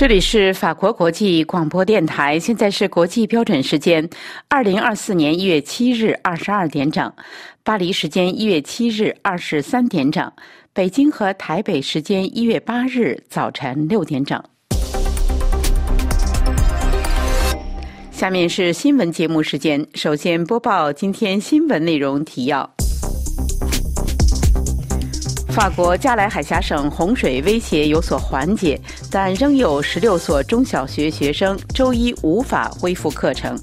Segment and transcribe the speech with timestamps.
[0.00, 4.08] 这里是法国国际广播电台，现在是国际标准时间
[4.48, 7.12] 二零二四年一月七日二十二点整，
[7.62, 10.32] 巴黎时间一月七日二十三点整，
[10.72, 14.42] 北京和台北时间一月八日早晨六点整。
[18.10, 22.74] 下面是新闻节目时间，首先播报今天新闻内容提要。
[25.50, 33.58] 法国加莱海峡省洪水威胁有所缓解，但仍有十六所中小学学生周一无法恢复课程。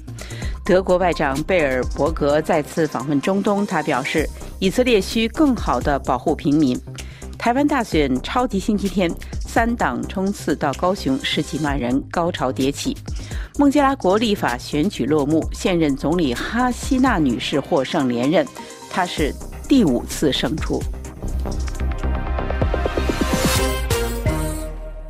[0.66, 4.28] 德国外长贝尔伯格再次访问中东，他表示
[4.58, 6.78] 以色列需更好的保护平民。
[7.38, 12.94] 台湾大选超级星期天，三党冲刺到高雄，十几万人高潮迭起。
[13.58, 18.46] 孟加拉国立法选举落幕，现任总理哈希娜女士获胜连任，
[18.90, 19.34] 她是
[19.66, 20.82] 第五次胜出。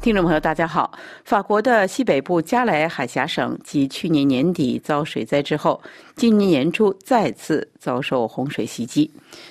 [0.09, 0.91] 听众朋友，大家好。
[1.23, 5.79] 法国的西北部加莱海峡省继去年年底遭水灾之后，
[6.17, 9.11] 今年年初再次遭受洪水袭击。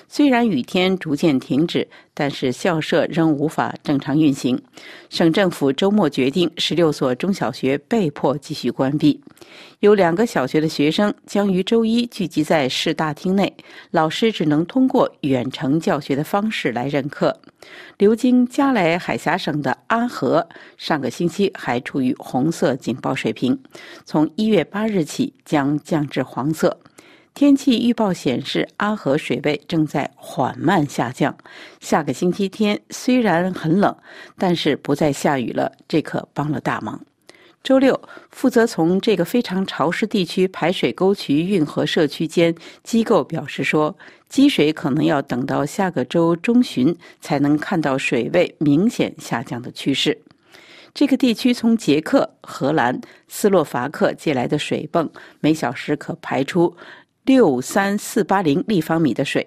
[0.10, 4.62] 虽然雨天逐渐停止，但是校舍仍无法正常运行。
[5.10, 9.22] 省政府周末决定，十六所中小学被迫继续关闭。
[9.80, 13.54] 有两个小学的学生将于周一聚集在市大厅内，
[13.92, 17.40] 老师只能通过远程教学的方式来任课。
[17.98, 20.48] 流经加莱海峡省的阿河
[20.78, 23.60] 上个星期还处于红色警报水平，
[24.06, 26.80] 从一月八日起将降至黄色。
[27.38, 31.38] 天气预报显示，阿河水位正在缓慢下降。
[31.80, 33.96] 下个星期天虽然很冷，
[34.40, 37.00] 但是不再下雨了，这可帮了大忙。
[37.64, 43.96] 周六，负责从这个非常潮湿地区排水沟渠运河社区间机构表示说，
[44.28, 50.20] 积水可能要等到下个周中旬才能看到水位明显下降的趋势。
[50.92, 55.08] 这个地区从捷克、荷兰、斯洛伐克借来的水泵，
[55.40, 56.76] 每小时可排出
[57.28, 59.46] 六三四八零立方米的水。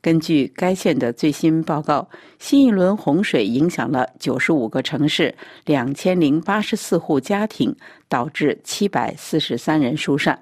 [0.00, 7.74] 根据该县的最新报告，新一轮洪水影响了九十五个城市、两千零八十四户家庭，
[8.08, 10.40] 导致七百四十三人疏散。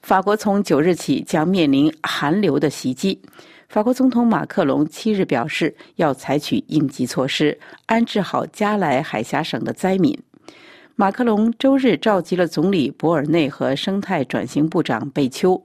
[0.00, 3.20] 法国从九日起将面临寒流的袭击。
[3.68, 10.18] 法国总统马克龙七日表示，要采取应急措施，安置好加莱海峡省的灾民。
[10.96, 15.62] 马克龙周日召集了总理博尔内和生态转型部长贝丘。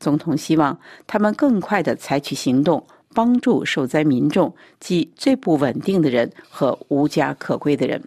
[0.00, 2.84] 总统希望他们更快地采取行动，
[3.14, 8.02] 帮助受灾民众，即最不稳定的人和无家可归的人。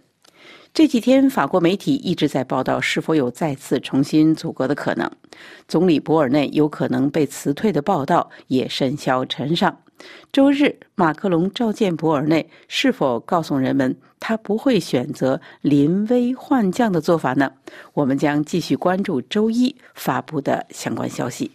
[0.74, 5.08] 这几天，法国媒体一直在报道是否有再次重新组阁的可能。
[5.68, 9.78] 总理博尔内有可能被辞退的报道也甚嚣尘上。
[10.32, 17.52] 周日，马克龙召见博尔内，是否告诉人们他不会选择临危换将的做法呢？
[17.92, 21.52] 我们将继续关注周一发布的相关消息。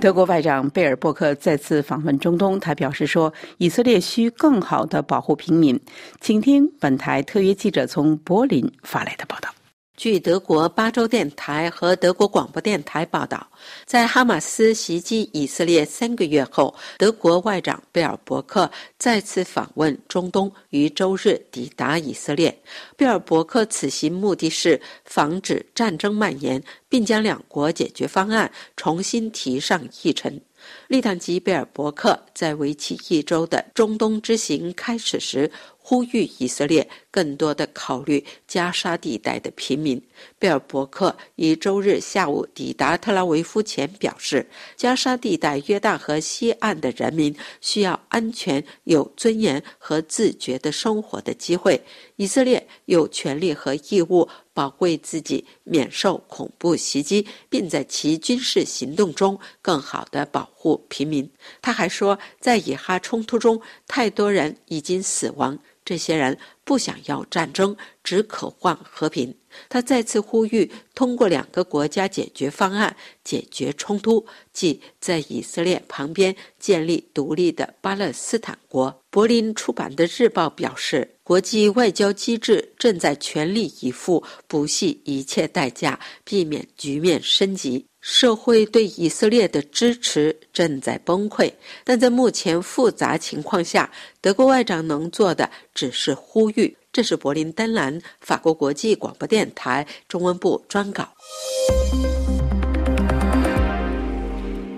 [0.00, 5.78] 德国外长贝尔伯克再次访问中东，他表示说，以色列需更好的保护平民。
[6.20, 9.50] 请听本台特约记者从柏林发来的报道。
[9.98, 13.44] 据德国巴州电台和德国广播电台报道，
[13.84, 22.56] 在哈马斯袭击以色列三个月后，德国外长贝尔伯克再次访问中东，于周日抵达以色列。
[22.96, 30.40] 贝尔伯克此行目的是防止战争蔓延，并将两国解决方案重新提上议程。
[30.88, 35.50] 利坦吉贝尔伯克在为期一周的中东之行开始时。
[35.88, 39.98] 呼吁以色列更多的考虑加沙地带的平民。
[40.38, 44.46] 贝尔伯克于周日下午抵达特拉维夫前表示，
[44.76, 51.82] 加沙地带约旦河西岸的人民需要安全、有尊严和自觉的生活的机会。
[52.16, 61.26] 以色列有权利和义务保卫自己免受恐怖袭击，并在其军事行动中更好地保护平民。
[61.62, 65.58] 他还说，在以哈冲突中，太多人已经死亡。
[65.88, 67.74] 这些人不想要战争，
[68.04, 69.34] 只渴望和平。
[69.70, 72.94] 他再次呼吁通过两个国家解决方案
[73.24, 78.94] 解决冲突，即在以色列旁边建立独立的巴勒斯坦国。
[79.08, 87.86] 柏林出版的日报表示，国际外交机制正在全力以赴，不惜一切代价避免局面升级。
[88.00, 91.52] 社会对以色列的支持正在崩溃，
[91.84, 93.90] 但在目前复杂情况下，
[94.20, 96.76] 德国外长能做的只是呼吁。
[96.90, 101.08] 这是柏林丹兰法国国际广播电台中文部专稿。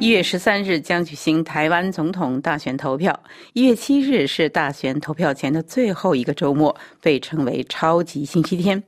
[0.00, 3.20] 一月十三日将举行台湾总统大选投票。
[3.52, 8.82] 一月七日是大选投票前的最后一个周末，被称为“超级星期天”。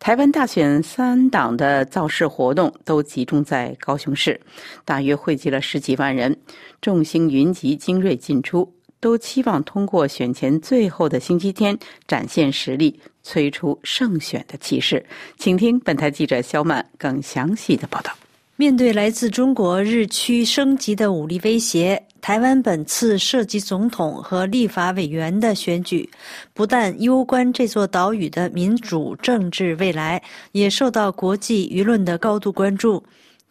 [0.00, 4.40] 台湾大选三党的造势活动都集中在高雄市，
[4.86, 6.34] 大约汇集了十几万人，
[6.80, 11.78] 众星云集，精锐尽出，都期望通过选前最后的星期天
[12.08, 15.04] 展现实力，催出胜选的气势。
[15.36, 18.16] 请听本台记者肖曼更详细的报道。
[18.56, 26.08] 面对来自中国日趋升级的武力威胁，台湾本次涉及总统和立法委员的选举，
[26.52, 30.22] 不但攸关这座岛屿的民主政治未来，
[30.52, 33.02] 也受到国际舆论的高度关注。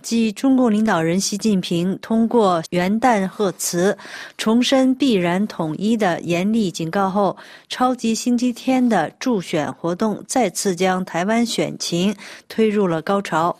[0.01, 3.97] 继中共领导人习近平通过元旦贺词
[4.37, 7.35] 重申必然统一的严厉警告后，
[7.67, 12.15] 超级星期天的助选活动再次将台湾选情
[12.47, 13.53] 推入了高潮。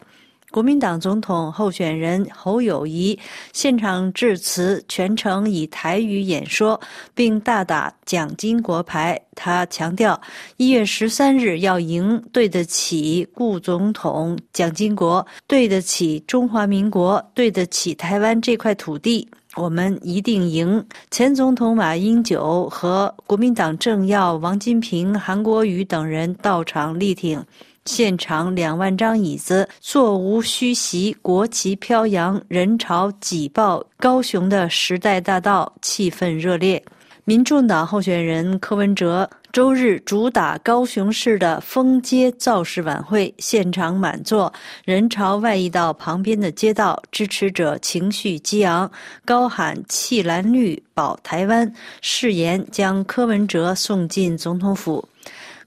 [0.53, 3.17] 国民党总统候选人侯友谊
[3.53, 6.79] 现场致辞，全程以台语演说，
[7.15, 9.19] 并大打蒋经国牌。
[9.33, 10.21] 他强调，
[10.57, 20.85] 一月十三日要赢，对得起顾总统蒋经国，对得起中华民国，对得起台湾这块土地，我们一定赢。
[21.09, 27.43] 前总统马英九和国民党政要王金平、韩国瑜等人到场力挺。
[27.85, 36.81] 现场两万张椅子，座无虚席，国旗飘扬，人潮挤爆高雄的时代大道，气氛热烈。
[37.25, 44.51] 民众党候选人柯文哲周日主打高雄市的封街造势晚会，现场满座，
[44.83, 48.89] 人潮外溢到旁边的街道，支持者情绪激昂，
[49.23, 51.71] 高喊“弃蓝绿，保台湾”，
[52.01, 55.07] 誓言将柯文哲送进总统府。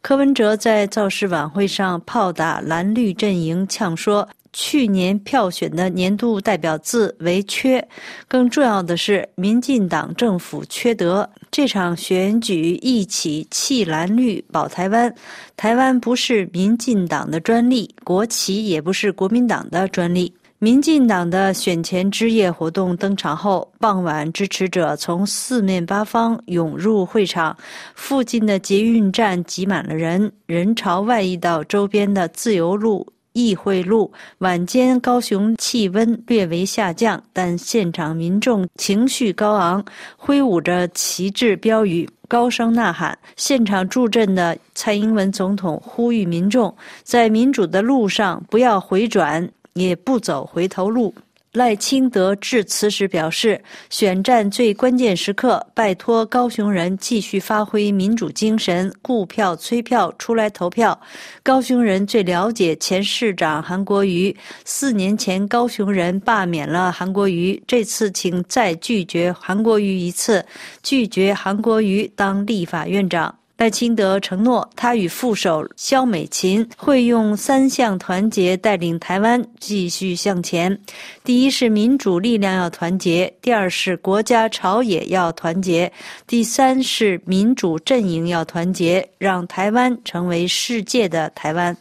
[0.06, 7.85] 柯文哲在造势晚会上炮打蓝绿阵营，呛说：“去年票选的年度代表字为‘缺’，
[8.29, 11.29] 更重要的是，民进党政府缺德。
[11.50, 15.12] 这场选举一起弃蓝绿保台湾，
[15.56, 27.55] 台湾不是民进党的专利，国旗也不是国民党的专利。”民进党的选前之夜活动登场后，傍晚支持者从四面八方涌入会场，
[27.94, 34.11] 附近的捷运站挤满了人，人潮外溢到周边的自由路、议会路。
[34.38, 39.85] 晚间高雄气温略微下降，但现场民众情绪高昂，
[40.17, 43.17] 挥舞着旗帜标语，高声呐喊。
[43.37, 49.47] 现场助阵的蔡英文总统呼吁民众，在民主的路上不要回转。
[49.76, 51.14] 也不走回头路。
[51.52, 53.58] 赖清德致辞时表示，
[53.88, 61.00] 选战最关键时刻，拜托高雄人继续发挥民主精神，顾票催票出来投票。
[61.43, 64.37] 高雄人最了解前市长韩国瑜，
[64.67, 70.44] 四年前高雄人罢免了韩国瑜，这次请再拒绝韩国瑜一次，
[70.82, 73.34] 拒绝韩国瑜当立法院长。
[73.56, 80.79] 赖清德承诺，他与副手肖美琴会用三项团结带领台湾继续向前。
[81.25, 85.91] 第一是民主力量要团结，第二是国家朝野要团结，
[86.26, 91.75] 第三是民主阵营要团结，让台湾成为世界的台湾。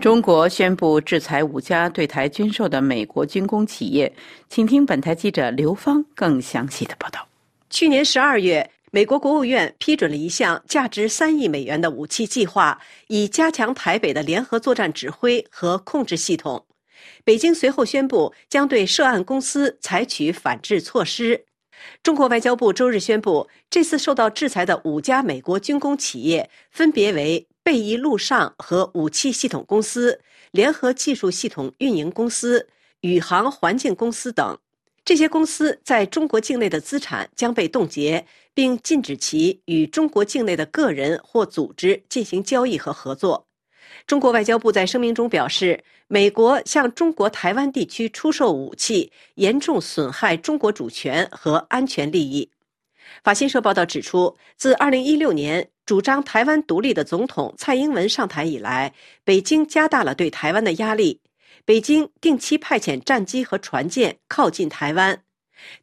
[0.00, 4.12] 中国宣布制裁五家对台军售的美国军工企业，
[4.48, 7.24] 请听本台记者刘芳更详细的报道。
[7.72, 16.66] 去年十二月，美国国务院批准了一项价值三亿美元的武器计划，以加强台北的联合作战指挥和控制系统。
[17.24, 21.46] 北京随后宣布将对涉案公司采取反制措施。
[22.02, 32.68] 中国外交部周日宣布，这次受到制裁的五家美国军工企业分别为贝翼陆上和武器系统公司、联合技术系统运营公司、
[33.00, 34.58] 宇航环境公司等。
[35.04, 43.46] 这些公司在中国境内的资产将被冻结，并禁止其与中国境内的个人或组织进行交易和合作。
[44.06, 52.48] 中国外交部在声明中表示，美国向中国台湾地区出售武器，严重损害中国主权和安全利益。
[53.24, 58.94] 法新社报道指出，自2016年主张台湾独立的总统蔡英文上台以来，
[59.24, 61.20] 北京加大了对台湾的压力。
[61.64, 65.22] 北京定期派遣战机和船舰靠近台湾。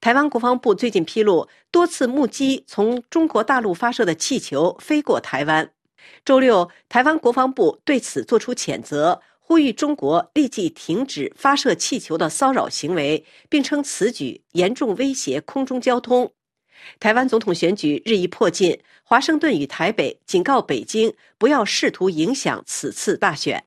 [0.01, 5.71] 台湾国防部最近披露，多次目击从中国大陆发射的气球飞过台湾。
[6.25, 16.33] 周六，台湾国防部对此作出谴责，呼吁中国立即停止发射气球的骚扰行为，并称此举严重威胁空中交通。
[17.00, 23.63] 台湾总统选举日益迫近，华盛顿与台北警告北京不要试图影响此次大选。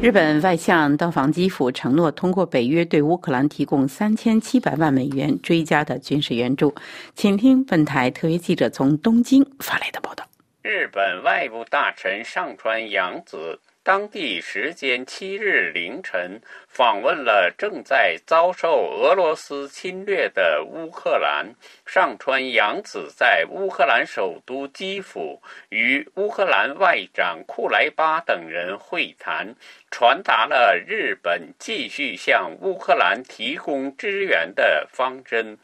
[0.00, 6.72] 日本外相到访基辅，承诺通过北约对乌克兰提供三千七百万美元追加的军事援助。
[7.16, 10.24] 请听本台特约记者从东京发来的报道。
[10.62, 13.58] 日本外务大臣上川洋子。
[13.88, 21.54] 当地时间七日凌晨，访问了正在遭受俄罗斯侵略的乌克兰。
[21.86, 25.40] 上川洋子在乌克兰首都基辅
[25.70, 29.54] 与乌克兰外长库莱巴等人会谈，
[29.90, 35.56] 传达了日本继续向乌克兰提供支援的方针。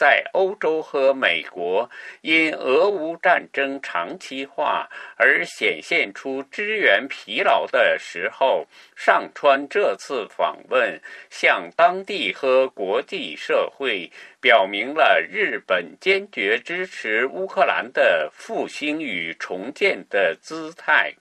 [0.00, 1.90] 在欧洲和美国
[2.22, 8.66] 因俄乌战争长期化而显现出支援疲劳的时候，
[8.96, 21.12] 上川这次访问向当地和国际社会表明了日本坚决支持乌克兰的复兴与重建的姿态。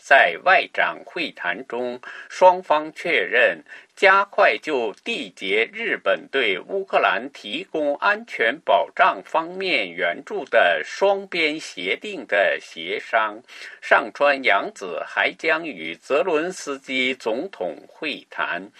[0.00, 3.62] 在外长会谈中，双方确认
[3.98, 13.42] 加快就缔结日本对乌克兰提供安全保障方面援助的双边协定的协商。
[13.82, 18.70] 上川洋子还将与泽伦斯基总统会谈。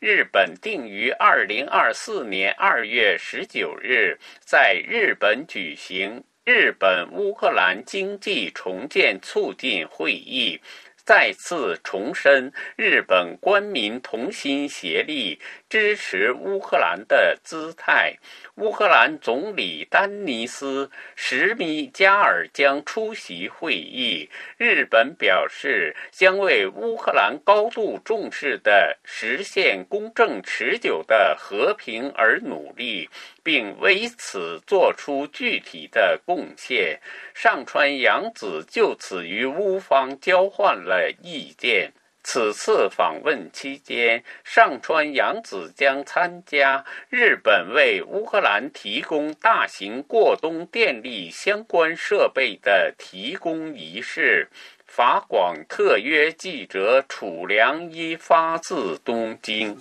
[0.00, 6.24] 日本定于二零二四年二月十九日在日本举行。
[6.44, 10.60] 日本乌克兰经济重建促进会议
[11.04, 15.40] 再次重申日本官民同心协力。
[15.72, 18.14] 支持乌克兰的姿态。
[18.56, 20.84] 乌克兰总理丹尼斯·
[21.16, 24.28] 什米加尔将出席会议。
[24.58, 33.08] 日本表示将为乌克兰高度重视的实现公正持久的和平而努力，
[33.42, 37.00] 并为此做出具体的贡献。
[37.32, 41.94] 上川洋子就此与乌方交换了意见。
[42.24, 54.48] 此次访问期间，上川洋子将参加日本为乌克兰提供大型过冬电力相关设备的提供仪式。
[54.86, 59.76] 法广特约记者楚良一发自东京。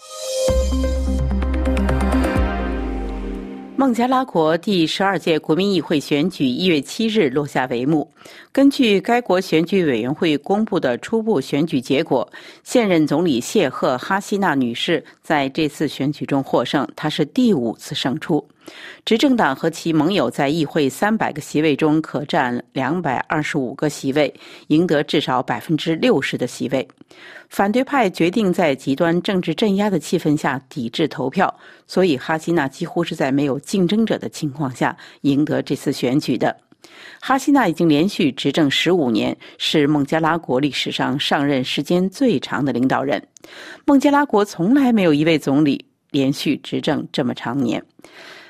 [3.77, 8.11] 孟加拉国第十二届国民议会选举一月七日落下帷幕。
[8.53, 12.29] 根据该国选举委员会公布的初步选举结果，
[12.65, 18.45] 现任总理谢赫·哈希纳女士在这次选举中获胜，她是第五次胜出。
[19.05, 24.33] 执政党和其盟友在议会三百个席位中可占两百二十五个席位，
[24.67, 26.85] 赢得至少百分之六十的席位。
[27.47, 31.53] 反对派决定在极端政治镇压的气氛下抵制投票，
[31.87, 36.53] 所以哈希纳几乎是在没有竞争者的情况下赢得这次选举的。
[37.19, 43.21] 哈希纳已经连续执政十五年，是孟加拉国历史上上任时间最长的领导人。
[43.85, 47.83] 孟加拉国从来没有一位总理连续执政这么长年。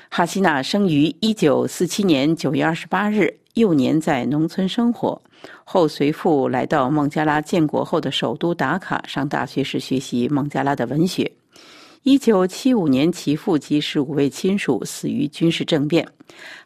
[0.08, 5.20] 哈希纳生于一九四七年九月二十八日，幼年在农村生活，
[5.64, 11.30] 后随父来到孟加拉建国后的首都达卡上大学时学习孟加拉的文学。
[12.04, 16.04] 一九七五年，其父及十五位亲属死于军事政变，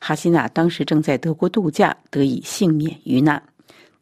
[0.01, 3.43] 哈希娜当时正在德国度假，得以幸免于难。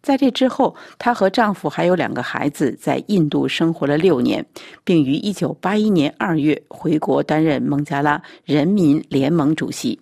[0.01, 4.47] 在这之后，她和丈夫还有两个孩子在印度生活了六年，
[4.85, 9.99] 并于1981年2月回国担任孟加拉人民联盟主席。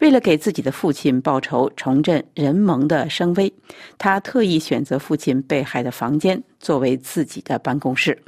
[0.00, 3.52] 为了给自己的父亲报仇，重振人盟的声威，
[3.98, 8.20] 她特意选择父亲被害的房间作为自己的办公室。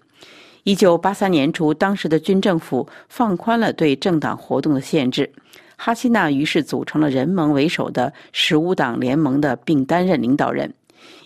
[0.68, 5.32] 1983年初，当时的军政府放宽了对政党活动的限制，
[5.76, 10.70] 哈希纳于是组成了人盟为首的十五党联盟的，并担任领导人。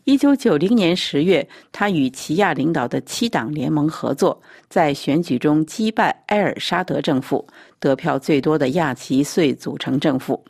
[0.04, 7.44] 一九九零年十月，他与齐亚领导的七党联盟合作，在选举中击败埃尔沙德政府，
[7.80, 10.40] 得票最多的亚齐遂组成政府。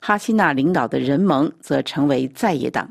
[0.00, 2.90] 哈希纳领导的人盟则成为在野党。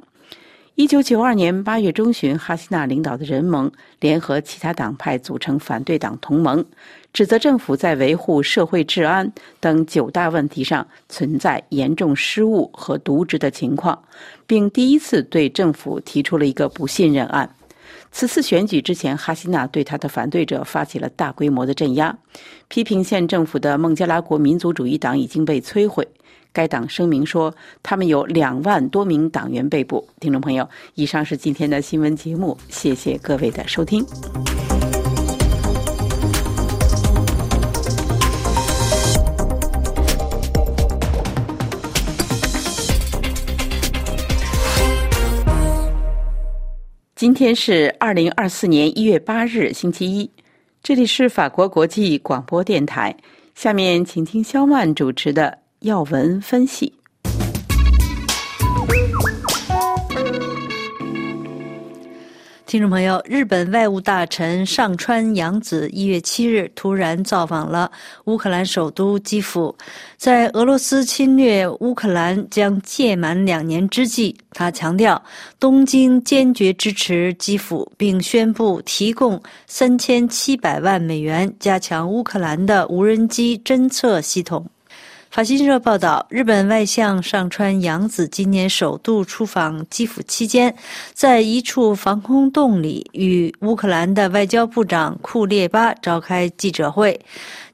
[0.80, 3.70] 一九九二年八月中旬，哈希纳领导的人盟
[4.00, 6.66] 联合其他党派组成反对党同盟。
[7.12, 14.02] 指责政府在维护社会治安等九大问题上存在严重失误和渎职的情况，
[14.48, 17.54] 并第一次对政府提出了一个不信任案。
[18.14, 22.18] 此次选举之前，哈希纳对他的反对者发起了大规模的镇压，
[22.70, 26.08] 批评县政府的孟加拉国民族主义党已经被摧毁。
[26.60, 30.06] 该党声明说，他们有两万多名党员被捕。
[30.20, 34.06] 听众朋友，以上是今天的新闻节目，谢谢各位的收听。
[47.16, 50.30] 今天是二零二四年一月八日，星期一。
[50.84, 53.16] 这里是法国国际广播电台。
[53.56, 56.94] 下面请听肖曼主持的要闻分析。
[62.66, 67.92] 听众朋友，日本外务大臣上川洋子一月七日突然造访了
[68.26, 69.76] 乌克兰首都基辅。
[70.18, 75.20] 在俄罗斯侵略乌克兰将届满两年之际，他强调
[75.60, 84.64] 东京坚决支持基辅，并宣布提供三千七百万美元加强乌克兰的无人机侦测系统。
[85.30, 90.76] 法新社报道，日本外相上川洋子今年首度出访基辅期间，
[91.14, 97.20] 在一处防空洞里与乌克兰的外交部长库列巴召开记者会。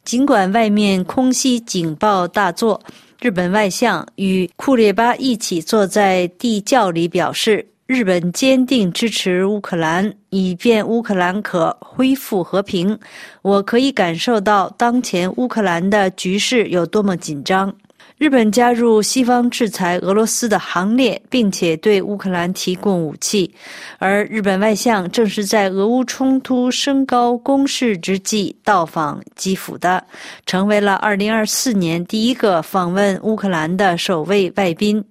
[0.03, 2.81] 尽管外面空袭警报大作，
[3.21, 7.65] 日本外相与库列巴一起坐在地窖里，表示。
[7.87, 12.97] 日本坚定支持乌克兰，以便乌克兰可恢复和平。
[13.43, 17.71] 我可以感受到当前乌克兰的局势有多么紧张。
[18.17, 23.53] 日本加入西方制裁俄罗斯的行列，并且对乌克兰提供武器，
[23.97, 30.01] 而日本外相正是在俄乌冲突升高攻势之际到访基辅的，
[30.45, 35.03] 成为了2024年第一个访问乌克兰的首位外宾。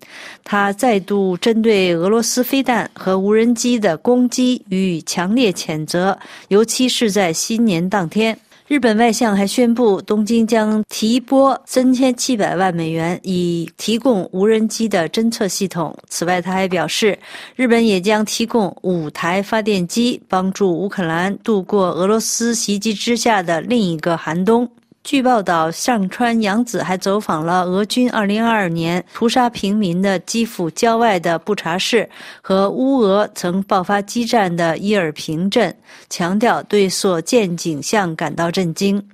[0.42, 6.18] 他再度针对俄罗斯飞弹和无人机的攻击予以强烈谴责，
[6.48, 8.34] 尤其是在新年当天。
[8.66, 15.94] 日本外相还宣布，东京将提拨三千七百万美元以提供无人机的侦测系统。
[16.08, 17.18] 此外，他还表示，
[17.56, 24.66] 日本也将提供五台发电机，帮助乌克兰度过俄罗斯袭击之下的另一个寒冬。
[25.04, 32.08] 据报道，上川洋子还走访了俄军2022年屠杀平民的基辅郊外的布查市
[32.40, 35.76] 和乌俄曾爆发激战的伊尔平镇，
[36.08, 39.06] 强调对所见景象感到震惊。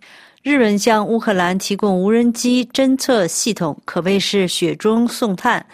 [0.42, 5.66] 日本向乌克兰提供无人机侦测系统，可谓是雪中送炭。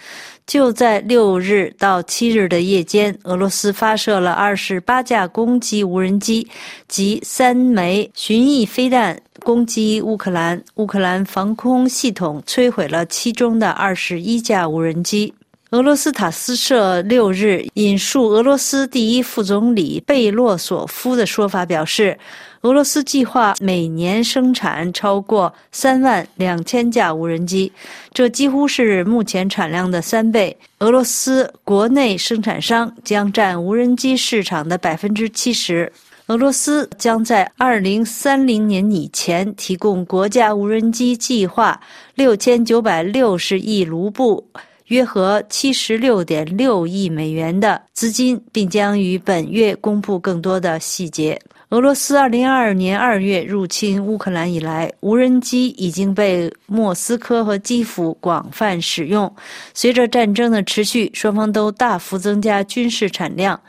[0.47, 6.47] 就在六日到七日的夜间，俄罗斯发射了二十八架攻击无人机
[6.87, 9.21] 及三枚巡弋飞弹。
[9.41, 15.33] 攻击乌克兰，乌克兰防空系统摧毁了其中的二十一架无人机。
[15.71, 22.17] 俄罗斯塔斯社六日引述俄罗斯第一副总理贝洛索夫的说法表示，
[22.61, 27.73] 俄罗斯计划每年生产超过三万两千架无人机，
[28.13, 30.57] 这几乎是目前产量的三倍。
[30.79, 35.93] 俄罗斯国内生产商将占无人机市场的百分之七十。
[36.29, 41.81] 俄罗斯将在二零三零年以前提供国家无人机计划
[42.15, 44.49] 六千九百六十亿卢布，
[44.87, 51.41] 约合七十六点六亿美元的资金，并将于本月公布更多的细节。
[51.71, 59.35] 俄罗斯二零二二年二月入侵乌克兰以来，无人机已经被莫斯科和基辅广泛使用。
[59.75, 63.61] 随着战争的持续，双方都大幅增加军事产量。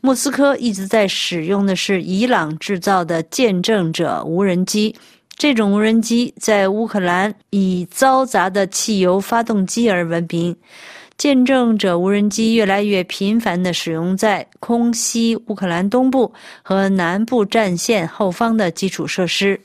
[0.00, 4.96] 莫斯科一直在使用的是伊朗制造的见证者无人机，
[5.42, 10.56] 这种无人机在乌克兰以嘈杂的汽油发动机而闻名。
[11.18, 19.60] 见证着无人机越来越频繁地使用在空袭乌克兰东部和南部战线后方的基础设施，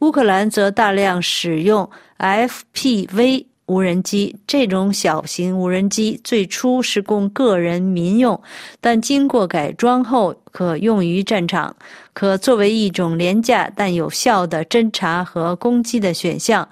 [0.00, 3.46] 乌克兰则大量使用 FPV。
[3.68, 8.40] 无人机这种小型无人机最初是供个人民用，
[8.80, 11.76] 但经过改装后可用于战场，
[12.14, 16.66] 可作为一种廉价但有效的侦察和攻击的选项。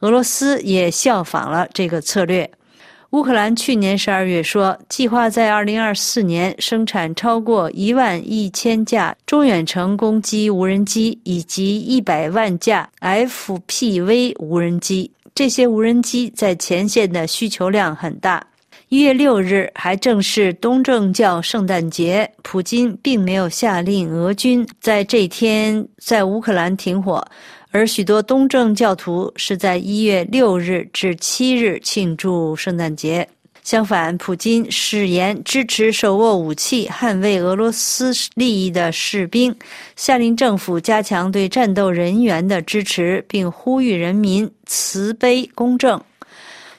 [0.00, 2.48] 俄罗斯也效仿了这个策略。
[3.10, 15.10] 乌克兰去年十二月说，计划在二零二四年生产超过一万一千架中远程攻击无人机以及一百万架 FPV 无人机。
[15.34, 18.46] 这些无人机在前线的需求量很大。
[18.88, 27.26] 一月六日还正是东正教圣诞节，普京并没有下令俄军在这天在乌克兰停火，
[27.70, 33.26] 而许多东正教徒是在一月六日至七日庆祝圣诞节。
[33.62, 39.54] 相反，普京誓言支持手握武器捍卫俄罗斯利益的士兵，
[39.94, 46.02] 下令政府加强对战斗人员的支持，并呼吁人民慈悲公正。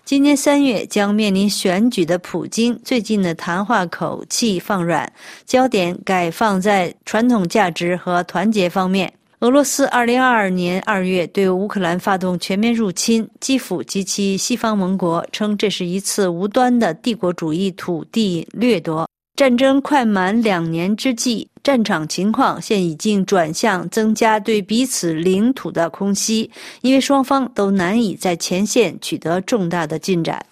[0.03, 5.09] 今年三月将面临选举的普京，最近的谈话口气放软，
[5.45, 9.11] 焦点改放在传统价值和团结方面。
[9.43, 19.05] 俄罗斯2022年2月对乌克兰发动全面入侵，基辅及其西方盟国称这是一次无端的帝国主义土地掠夺。
[19.35, 30.45] 战争快满两年之际，战场情况现已经转向增加对彼此领土的空袭，因为双方都难以在前线取得重大的进展。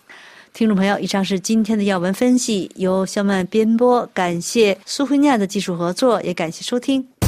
[0.52, 7.21] 听众朋友，以上是今天的要闻分析，由肖曼编播，感谢苏菲亚的技术合作，也感谢收听。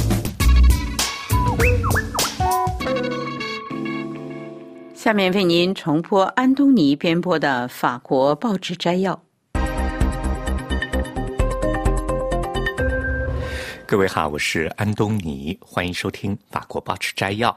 [4.94, 9.22] 下面为您重播安东尼编播的法国报纸摘要。
[13.86, 17.54] 各位好，我是安东尼，欢迎收听法国报纸摘要。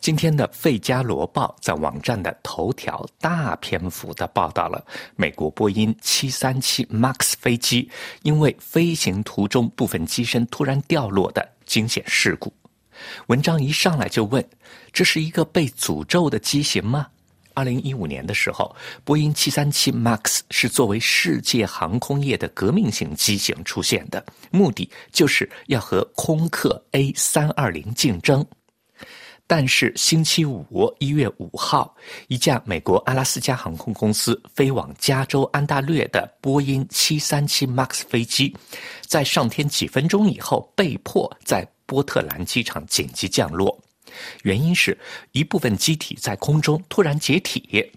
[0.00, 4.82] 今天的《费加罗报》在网站的头条大篇幅的报道了
[5.16, 7.90] 美国波音737 MAX 飞机
[8.22, 12.52] 因为飞行途中部分机身突然掉落的惊险事故。
[13.26, 14.44] 文章一上来就问：
[14.92, 17.06] 这是一个被诅咒的机型吗？
[17.56, 28.44] 二零一五年的时候，波音七三七 MAX 是作为世界航空业的革命性机型出现的，目的就是要和空客 A 三二零竞争。
[29.46, 31.94] 但是星期五一月五号，
[32.28, 38.56] 一架美国阿拉斯加航空公司飞往加州安大略的波音七三七 MAX 飞机，
[39.06, 43.78] 在上天几分钟以后，被迫在波特兰机场紧急降落。
[44.42, 44.96] 原因是
[45.32, 47.90] 一部分机体在空中突然解体，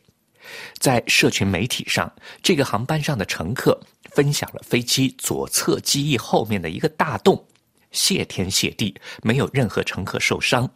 [0.80, 3.80] 在社群媒体上，这个航班上的乘客
[4.12, 7.46] 分享了飞机左侧机翼后面的一个大洞，
[7.92, 10.68] 谢天谢地，没有任何乘客受伤。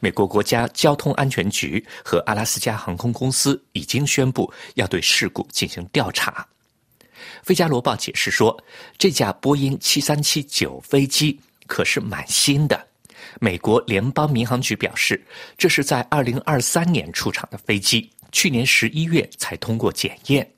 [0.00, 6.46] 美国国家交通安全局和阿拉斯加航空公司已经宣布要对事故进行调查。
[7.42, 8.62] 《费加罗报》解释说，
[8.98, 12.86] 这架波音737-9飞机可是满新的。
[13.40, 15.22] 美国联邦民航局表示，
[15.58, 20.48] 这是在2023年出厂的飞机，去年11月才通过检验。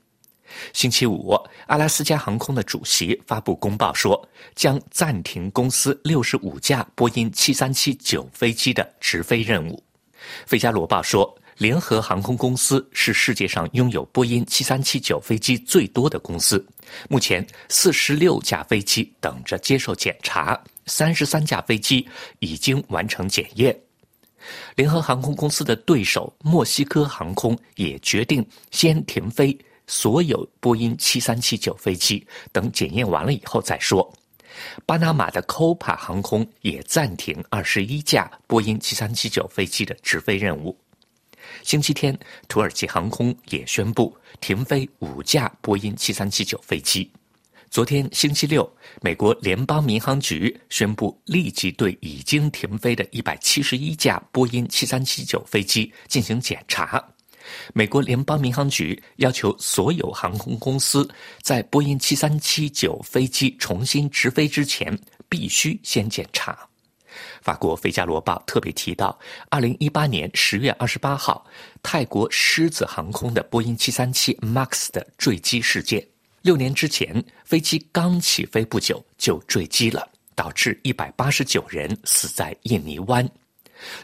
[0.72, 1.34] 星期五，
[1.66, 9.76] 阿拉斯加航空的主席发布公报说，将暂停公司65架波音737-9飞机的直飞任务。
[10.46, 16.64] 《费加罗报》说，联合航空公司是世界上拥有波音737-9飞机最多的公司，
[17.08, 20.58] 目前46架飞机等着接受检查。
[20.88, 22.08] 三十三架飞机
[22.40, 23.78] 已经完成检验，
[24.74, 34.12] 联合航空公司的对手墨西哥航空也决定先停飞所有波音七三七九飞机，等检验完了以后再说。
[34.84, 40.76] 巴拿马的 Copa 航空也暂停二十一架波音七三七九飞机的直飞任务。
[41.62, 47.10] 星期天，土耳其航空也宣布停飞五架波音七三七九飞机。
[47.70, 48.68] 昨天星期六，
[49.02, 57.02] 美国联邦民航局宣布立即对已经停飞的一百七十一架波音七三七九飞机进行检查。
[57.74, 61.08] 美国联邦民航局要求所有航空公司
[61.42, 66.58] 在波音七三七九飞机重新直飞之前，必须先检查。
[67.42, 69.18] 法国《费加罗报》特别提到，
[69.50, 71.46] 二零一八年十月二十八号，
[71.82, 76.06] 泰国狮子航空的波音七三七 MAX 的坠机事件。
[76.42, 83.28] 六年之前，飞机刚起飞不久就坠机了，导致一百八十九人死在印尼湾。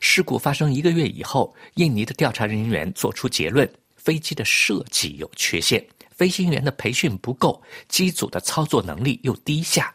[0.01, 9.95] 事故发生一个月以后，印尼的调查人员作出结论：飞机的设计有缺陷，飞行员的培训不够，机组的操作能力又低下。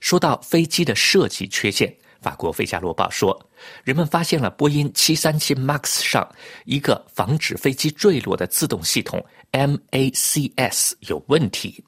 [0.00, 3.48] 说到飞机的设计缺陷，法国《费加罗报》说，
[3.82, 6.26] 人们发现了波音737 MAX 上
[6.64, 9.24] 一个防止飞机坠落的自动系统。
[9.56, 11.82] MACS 有问题。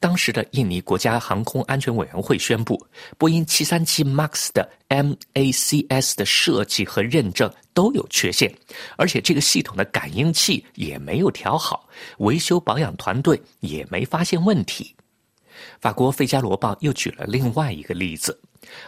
[0.00, 2.84] 当时的印尼国家航空安全委员会宣布，
[3.16, 8.52] 波音737 MAX 的 MACS 的设计和认证都有缺陷，
[8.96, 14.94] 而且这个系统的感应器也没有调好，维修保养团队也没发现问题。
[15.80, 18.40] 法国《费加罗报》又举了另外一个例子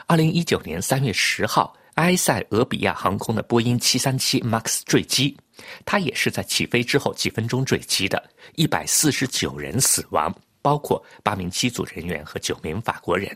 [0.09, 5.37] ：2019年3月10号，埃塞俄比亚航空的波音737 MAX 坠机。
[5.85, 8.23] 它也是在起飞之后几分钟坠机的，
[8.57, 13.35] 一百四十九人死亡，包括八名机组人员和九名法国人。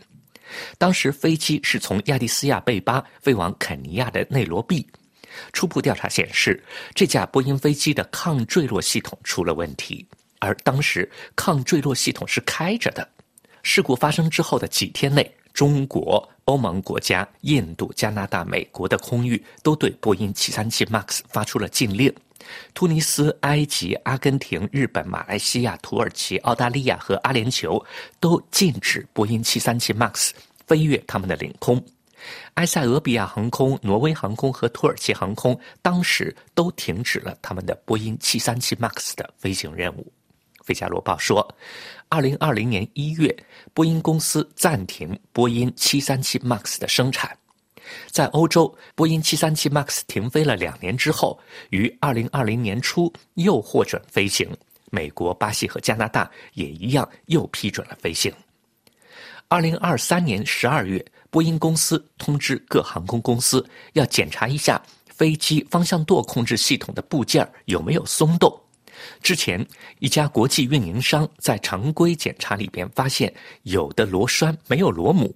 [0.77, 4.85] 当时飞机是从亚的斯亚贝巴飞往肯尼亚的内罗毕。
[5.53, 6.61] 初步调查显示，
[6.93, 10.05] 这架波音飞机的抗坠落系统出了问题，
[10.39, 13.07] 而当时抗坠落系统是开着的。
[13.63, 15.35] 事故发生之后的几天内。
[15.53, 22.13] 中国、欧盟国家、印度、加拿大、美国的空域都对波音737 MAX 发出了禁令。
[22.73, 27.83] 突尼斯、埃及、阿根廷、日本、马来西亚、土耳其、澳大利亚和阿联酋
[28.19, 30.31] 都禁止波音737 MAX
[30.65, 31.83] 飞越他们的领空。
[32.55, 40.11] 埃塞俄比亚航空、挪威航空和土耳其航空当时都停止了他们的波音737 MAX 的飞行任务。
[40.69, 41.55] 费加罗报》说，
[42.09, 43.35] 二零二零年一月，
[43.73, 47.35] 波音公司暂停波音七三七 MAX 的生产。
[48.11, 51.39] 在欧洲，波音七三七 MAX 停飞了两年之后，
[51.71, 54.47] 于二零二零年初又获准飞行。
[54.91, 58.31] 美国、巴西和加拿大也一样，又批准了飞行。
[59.47, 68.55] 二零二三年十二月，波音公司通知各航空公司要检查一下飞机方向舵控制系统的部件有没有松动。
[69.21, 69.65] 之前，
[69.99, 73.33] 一家国际运营商在常规检查里边发现
[73.63, 75.35] 有的螺栓没有螺母。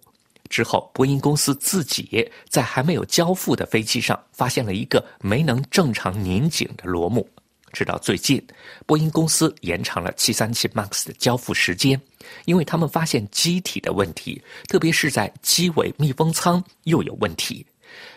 [0.49, 7.27] 之后，波音公司自己在还没有交付的飞机上发现了一个没能正常拧紧的螺母。
[7.71, 8.45] 直到最近，
[8.85, 11.99] 波音公司延长了737 MAX 的交付时间，
[12.45, 17.65] 因为他们发现机体的问题，特别是在机尾密封舱又有问题。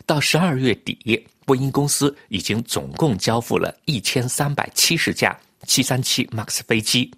[0.04, 7.10] 到十二月底，波音公司已经总共交付了一千三百七十架737 MAX 飞机，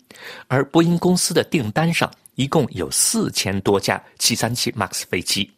[0.46, 2.08] 而波音公司的订单上。
[2.36, 5.50] 一共有四千多架737 MAX 飞机，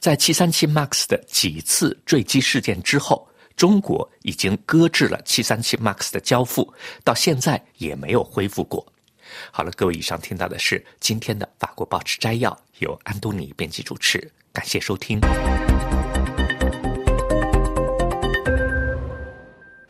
[0.00, 6.74] 在737 MAX 的几次坠机事件之后，中国已经搁置了737 MAX 的交付，
[7.04, 8.84] 到现在也没有恢复过。
[9.52, 15.20] 好了，各位，以上听到的是今天的法国报纸摘要，由安东尼编辑主持，感谢收听。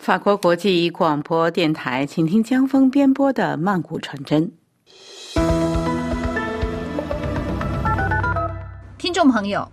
[0.07, 4.53] 法国国际广播电台，请听江峰编播的《曼谷传真》。
[8.97, 9.69] 听众朋友，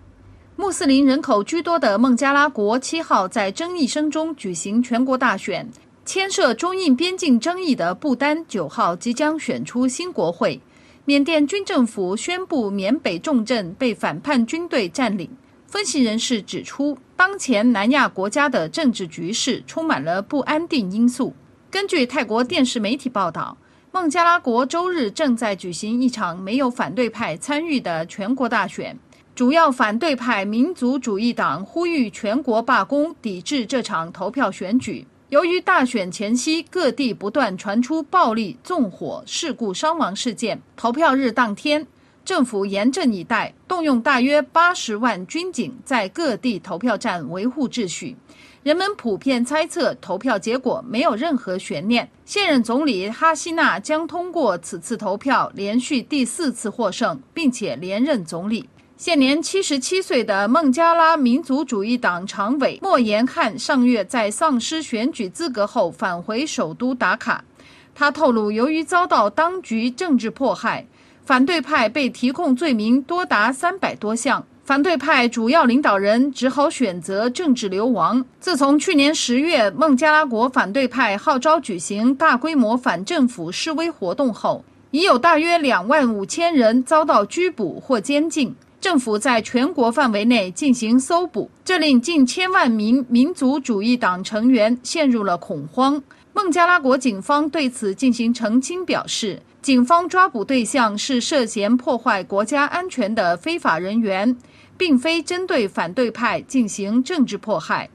[0.55, 5.69] 穆斯林人口居多的孟加拉国七号在争议声中举行全国大选，
[6.03, 10.59] 牵涉中印边境争议的不丹九号即将选出新国会。
[11.05, 15.29] 缅甸军政府宣布缅北重镇被反叛军队占领。
[15.73, 21.33] 分析人士指出，当前南亚国家的政治局势充满了不安定因素。
[21.71, 23.57] 根据泰国电视媒体报道，
[23.91, 28.95] 孟加拉国周日正在举行一场没有反对派参与的全国大选。
[29.33, 35.07] 主要反对派民族主义党呼吁全国罢工，抵制这场投票选举。
[35.29, 41.87] 由于大选前夕各地不断传出暴力、纵火、事故伤亡事件，投票日当天，
[42.25, 48.15] 政府严阵以待，动用大约八十万军警在各地投票站维护秩序。
[48.63, 58.69] 人们普遍猜测，投票结果没有任何悬念，现任总理哈希纳将通过此次投票，连续第四次获胜，并且连任总理。
[58.95, 67.43] 现年七十七岁的孟加拉民族主义党常委莫言汉上月在丧失选举资格后返回首都达卡。
[67.93, 70.87] 他透露，由于遭到当局政治迫害，
[71.25, 74.45] 反对派被提控罪名多达三百多项。
[74.65, 78.23] 反对派主要领导人只好选择政治流亡。
[78.39, 88.55] 自从去年十月孟加拉国反对派号召举行大规模反政府示威活动后，已有大约两万五千人遭到拘捕或监禁。
[88.79, 96.01] 政府在全国范围内进行搜捕，这令近千万名民族主义党成员陷入了恐慌。
[96.33, 104.35] 孟加拉国警方对此进行澄清，表示警方抓捕对象是涉嫌破坏国家安全的非法人员，
[104.77, 107.89] 并非针对反对派进行政治迫害。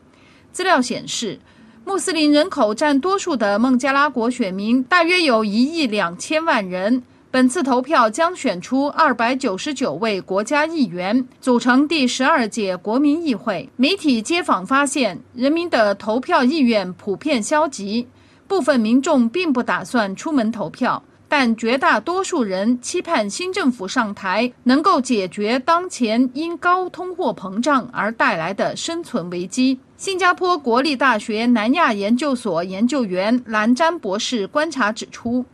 [0.51, 1.39] 资料显示，
[1.85, 7.03] 穆斯林人口占多数的孟加拉国选民大约有一亿两千万人。
[7.31, 13.69] 本次投票将选出二百九十九位国家议员，组成第十二届国民议会。
[13.77, 18.09] 媒体街访发现，人民的投票意愿普遍消极，
[18.47, 29.79] 部分民众并不打算出门投票，但绝大多数人期盼新政府上台能够解决当前因高通货膨胀而带来的生存危机。
[29.99, 35.45] 新加坡国立大学南亚研究所研究员兰詹博士观察指出。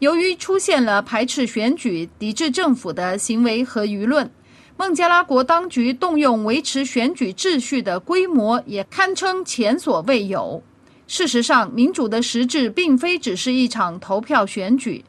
[0.00, 4.30] 由于出现了排斥选举、抵制政府的行为和舆论，
[4.76, 10.62] 孟加拉国当局动用维持选举秩序的规模也堪称前所未有。
[11.06, 15.04] 事实上，民主的实质并非只是一场投票选举，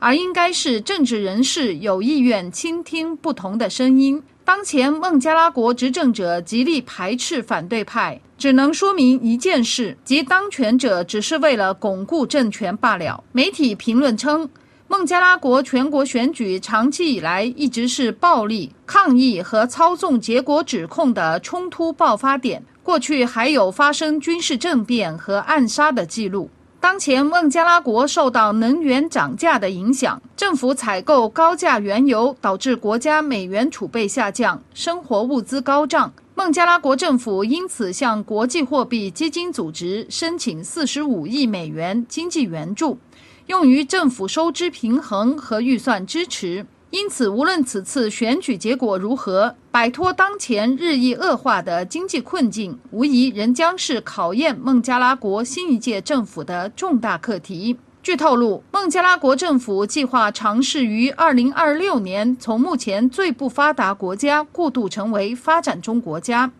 [0.00, 4.20] 而应该是政治人士有意愿倾听不同的声音。
[4.44, 8.20] 当前孟加拉国执政者极力排斥反对派。
[8.36, 13.22] 只能说明一件事，即当权者只是为了巩固政权罢了。
[13.32, 14.48] 媒体评论称，
[14.88, 26.48] 孟加拉国全国选举长期以来一直是暴力抗议和操纵结果指控的冲突爆发点，过去还有发生军事政变和暗杀的记录。
[26.80, 36.10] 当前孟加拉国受到能源涨价的影响，政府采购高价原油，导致国家美元储备下降，生活物资高涨。
[36.34, 42.98] 孟加拉国政府因此向国际货币基金组织申请四十五亿美元经济援助，
[43.46, 46.64] 用于政府收支平衡和预算支持。
[46.90, 57.78] 因此，无论此次选举结果如何，摆脱当前日益恶化的经济困境，无疑仍将是考验孟加拉国新一届政府的重大课题。
[58.02, 66.50] 据透露，孟加拉国政府计划尝试于2026年从目前最不发达国家过渡成为发展中国家。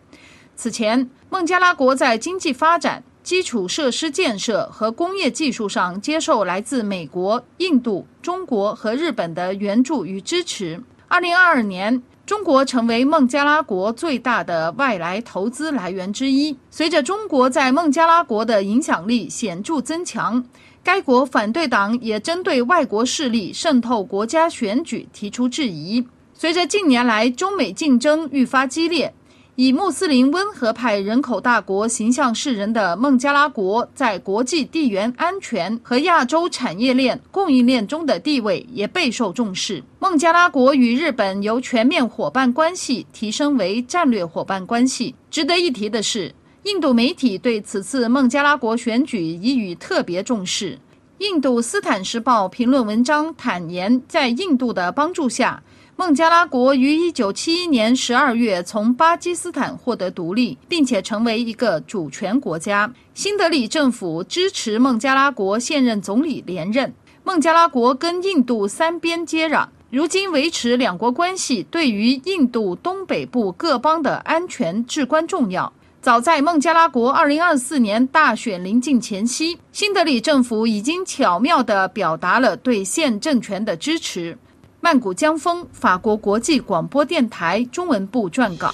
[0.55, 3.03] 此前，孟加拉国在经济发展。
[3.23, 10.81] 基础设施建设和工业技术上接受来自美国、印度、中国和日本的援助与支持。
[11.07, 16.57] 二零二二年，中国成为孟加拉国最大的外来投资来源之一。
[16.69, 20.43] 随着中国在孟加拉国的影响力显著增强，
[20.83, 26.03] 该国反对党也针对外国势力渗透国家选举提出质疑。
[26.33, 29.13] 随着近年来中美竞争愈发激烈。
[29.55, 39.83] 以穆斯林温和派人口大国形象示人的孟加拉国，在国际地缘安全和亚洲产业链供应链中的地位也备受重视。
[39.99, 45.13] 孟加拉国与日本由全面伙伴关系提升为战略伙伴关系。
[45.29, 46.33] 值得一提的是，
[46.63, 50.79] 印度媒体对此次孟加拉国选举给予特别重视。
[51.17, 55.61] 印度《斯坦时报》评论文章坦言，在印度的帮助下。
[55.97, 62.91] 孟加拉国于1971年12月从巴基斯坦获得独立，并且成为一个主权国家。
[63.13, 66.91] 新德里政府支持孟加拉国现任总理连任。
[67.23, 75.71] 孟加拉国跟印度三边接壤，如今维持两国关系对于印度东北部各邦的安全至关重要。
[76.01, 84.35] 早在孟加拉国2024年大选临近前夕，新德里政府已经巧妙地表达了对现政权的支持。
[84.83, 88.73] 曼谷江风，法国国际广播电台中文部撰稿。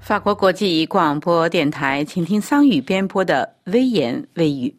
[0.00, 4.76] 法国国际广播电台，请听桑语编播的微言微语。